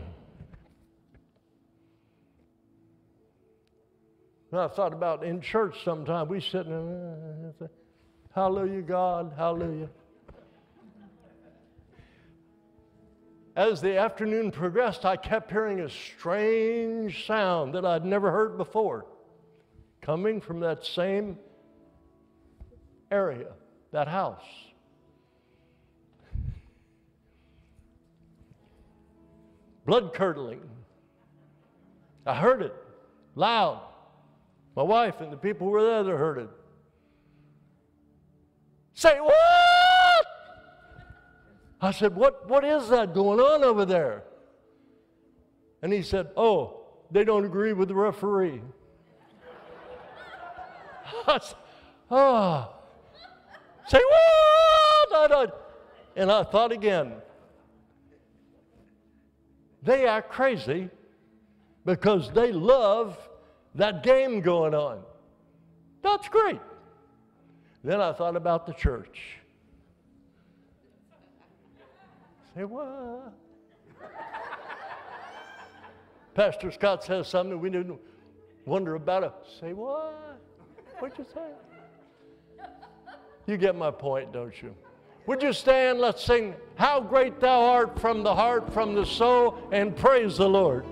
I 4.54 4.68
thought 4.68 4.92
about 4.92 5.24
in 5.24 5.40
church 5.40 5.84
sometime, 5.84 6.28
we 6.28 6.42
sit 6.42 6.66
and 6.66 7.54
uh, 7.62 7.68
hallelujah, 8.36 8.82
God, 8.82 9.34
hallelujah. 9.38 9.90
As 13.56 13.82
the 13.82 13.98
afternoon 13.98 14.52
progressed, 14.52 15.06
I 15.06 15.18
kept 15.18 15.52
hearing 15.52 15.82
a 15.82 15.90
strange 15.90 17.26
sound 17.26 17.76
that 17.76 17.86
I'd 17.86 18.06
never 18.06 18.32
heard 18.32 18.58
before 18.58 19.06
coming 20.02 20.42
from 20.42 20.62
that 20.62 20.86
same 20.86 21.38
area, 23.12 23.52
that 23.92 24.08
house. 24.08 24.71
Blood 29.86 30.13
curdling. 30.13 30.62
I 32.26 32.36
heard 32.36 32.62
it 32.62 32.76
loud. 33.36 33.82
My 34.76 34.84
wife 34.84 35.22
and 35.22 35.32
the 35.32 35.38
people 35.38 35.67
who 35.67 35.72
were 35.72 35.84
there 35.84 36.04
they 36.04 36.12
heard 36.12 36.38
it. 36.38 36.50
Say, 38.94 39.20
what? 39.20 40.26
I 41.82 41.91
said, 41.91 42.15
what, 42.15 42.48
what 42.48 42.63
is 42.63 42.89
that 42.89 43.13
going 43.13 43.39
on 43.39 43.63
over 43.63 43.86
there? 43.86 44.24
And 45.82 45.91
he 45.91 46.04
said, 46.04 46.30
Oh, 46.38 46.82
they 47.10 47.24
don't 47.24 47.46
agree 47.46 47.74
with 47.74 47.88
the 47.88 47.96
referee. 47.96 48.62
I 51.28 51.39
said, 51.39 51.56
Oh, 52.10 52.70
say 53.88 54.00
what? 54.00 55.58
And 56.15 56.32
I 56.32 56.44
thought 56.44 56.72
again, 56.72 57.13
they 59.82 60.08
act 60.08 60.32
crazy 60.32 60.89
because 61.86 62.32
they 62.32 62.52
love 62.52 63.17
that 63.76 64.04
game 64.04 64.41
going 64.41 64.74
on. 64.74 65.02
That's 66.02 66.28
great. 66.30 66.60
Then 67.84 68.02
I 68.02 68.13
thought 68.13 68.36
about 68.36 68.67
the 68.67 68.74
church. 68.74 69.38
Say 72.56 72.63
what? 72.65 73.34
Pastor 76.34 76.72
Scott 76.72 77.04
says 77.04 77.28
something 77.28 77.60
we 77.60 77.70
didn't 77.70 78.00
wonder 78.65 78.96
about 78.96 79.24
it. 79.24 79.34
Say 79.60 79.74
what? 79.74 80.39
What'd 81.00 81.17
you 81.17 81.26
say? 81.34 82.67
You 83.48 83.58
get 83.58 83.76
my 83.76 83.91
point, 83.91 84.32
don't 84.32 84.62
you? 84.62 84.76
Would 85.28 85.44
you 85.44 85.54
stand? 85.54 86.00
Let's 86.00 86.24
sing, 86.24 86.56
How 86.76 87.00
Great 87.00 87.40
Thou 87.40 87.62
Art 87.62 88.00
from 88.00 88.24
the 88.24 88.34
heart, 88.34 88.74
from 88.74 88.96
the 88.96 89.06
soul, 89.06 89.58
and 89.72 89.96
praise 89.96 90.38
the 90.38 90.50
Lord. 90.50 90.86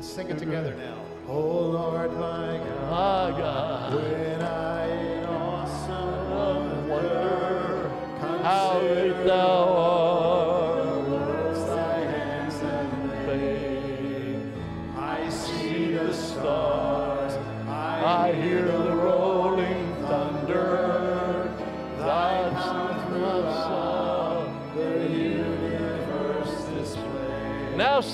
Sing 0.00 0.28
it 0.30 0.38
together 0.38 0.74
now. 0.74 0.98
Oh 1.28 1.60
Lord 1.60 2.12
my 2.14 2.58
God, 2.58 2.90
My 2.90 3.38
God, 3.38 3.92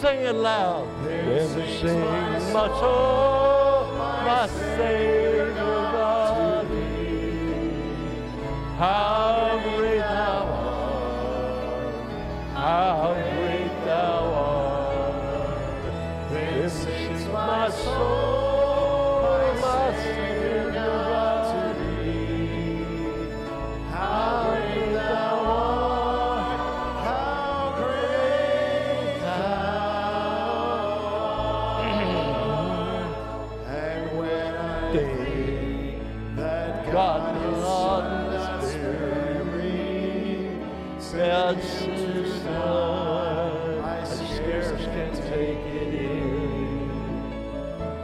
sing 0.01 0.21
it 0.21 0.35
loud. 0.35 0.87
Then 1.05 1.49
sing 1.81 2.53
my 2.53 2.69
soul, 2.81 3.93
my 4.25 4.47
Savior 4.47 5.08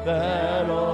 that 0.04 0.68
on 0.68 0.93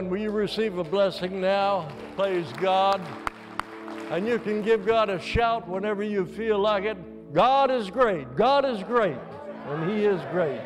Amen. 0.00 0.10
Will 0.10 0.18
you 0.18 0.30
receive 0.30 0.78
a 0.78 0.84
blessing 0.84 1.42
now? 1.42 1.86
Praise 2.16 2.50
God. 2.58 3.02
And 4.10 4.26
you 4.26 4.38
can 4.38 4.62
give 4.62 4.86
God 4.86 5.10
a 5.10 5.20
shout 5.20 5.68
whenever 5.68 6.02
you 6.02 6.24
feel 6.24 6.58
like 6.58 6.84
it. 6.84 7.34
God 7.34 7.70
is 7.70 7.90
great. 7.90 8.34
God 8.34 8.64
is 8.64 8.82
great. 8.82 9.18
And 9.66 9.90
He 9.90 10.06
is 10.06 10.18
great. 10.32 10.62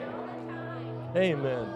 Amen. 1.17 1.69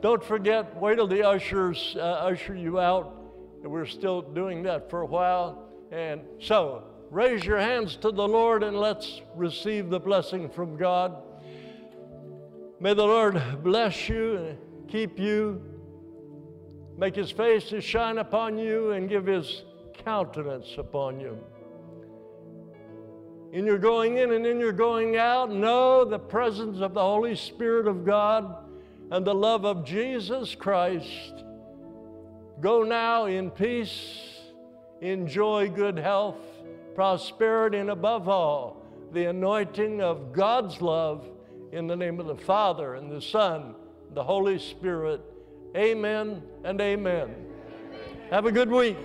Don't 0.00 0.24
forget, 0.24 0.76
wait 0.76 0.96
till 0.96 1.06
the 1.06 1.24
ushers 1.24 1.94
uh, 2.00 2.00
usher 2.00 2.56
you 2.56 2.80
out. 2.80 3.14
We're 3.62 3.86
still 3.86 4.20
doing 4.20 4.64
that 4.64 4.90
for 4.90 5.02
a 5.02 5.06
while. 5.06 5.68
And 5.92 6.22
so, 6.40 6.82
raise 7.12 7.44
your 7.44 7.60
hands 7.60 7.94
to 7.98 8.10
the 8.10 8.26
Lord 8.26 8.64
and 8.64 8.76
let's 8.76 9.20
receive 9.36 9.88
the 9.88 10.00
blessing 10.00 10.50
from 10.50 10.76
God. 10.76 11.22
May 12.80 12.94
the 12.94 13.06
Lord 13.06 13.40
bless 13.62 14.08
you 14.08 14.36
and 14.36 14.58
keep 14.88 15.16
you, 15.20 15.62
make 16.98 17.14
his 17.14 17.30
face 17.30 17.68
to 17.70 17.80
shine 17.80 18.18
upon 18.18 18.58
you, 18.58 18.92
and 18.92 19.08
give 19.08 19.26
his 19.26 19.62
countenance 20.04 20.74
upon 20.78 21.20
you. 21.20 21.38
In 23.52 23.64
your 23.64 23.78
going 23.78 24.18
in 24.18 24.32
and 24.32 24.44
in 24.44 24.58
your 24.60 24.72
going 24.72 25.16
out, 25.16 25.50
know 25.50 26.04
the 26.04 26.18
presence 26.18 26.80
of 26.80 26.94
the 26.94 27.00
Holy 27.00 27.34
Spirit 27.36 27.86
of 27.86 28.04
God 28.04 28.56
and 29.10 29.26
the 29.26 29.34
love 29.34 29.64
of 29.64 29.84
Jesus 29.84 30.54
Christ. 30.54 31.44
Go 32.60 32.82
now 32.82 33.26
in 33.26 33.50
peace, 33.50 34.20
enjoy 35.00 35.68
good 35.68 35.98
health, 35.98 36.40
prosperity, 36.94 37.78
and 37.78 37.90
above 37.90 38.28
all, 38.28 38.82
the 39.12 39.26
anointing 39.26 40.00
of 40.00 40.32
God's 40.32 40.80
love 40.80 41.28
in 41.72 41.86
the 41.86 41.96
name 41.96 42.18
of 42.18 42.26
the 42.26 42.36
Father 42.36 42.94
and 42.94 43.10
the 43.10 43.20
Son, 43.20 43.74
the 44.12 44.24
Holy 44.24 44.58
Spirit. 44.58 45.20
Amen 45.76 46.42
and 46.64 46.80
amen. 46.80 47.34
Have 48.30 48.46
a 48.46 48.52
good 48.52 48.70
week. 48.70 48.96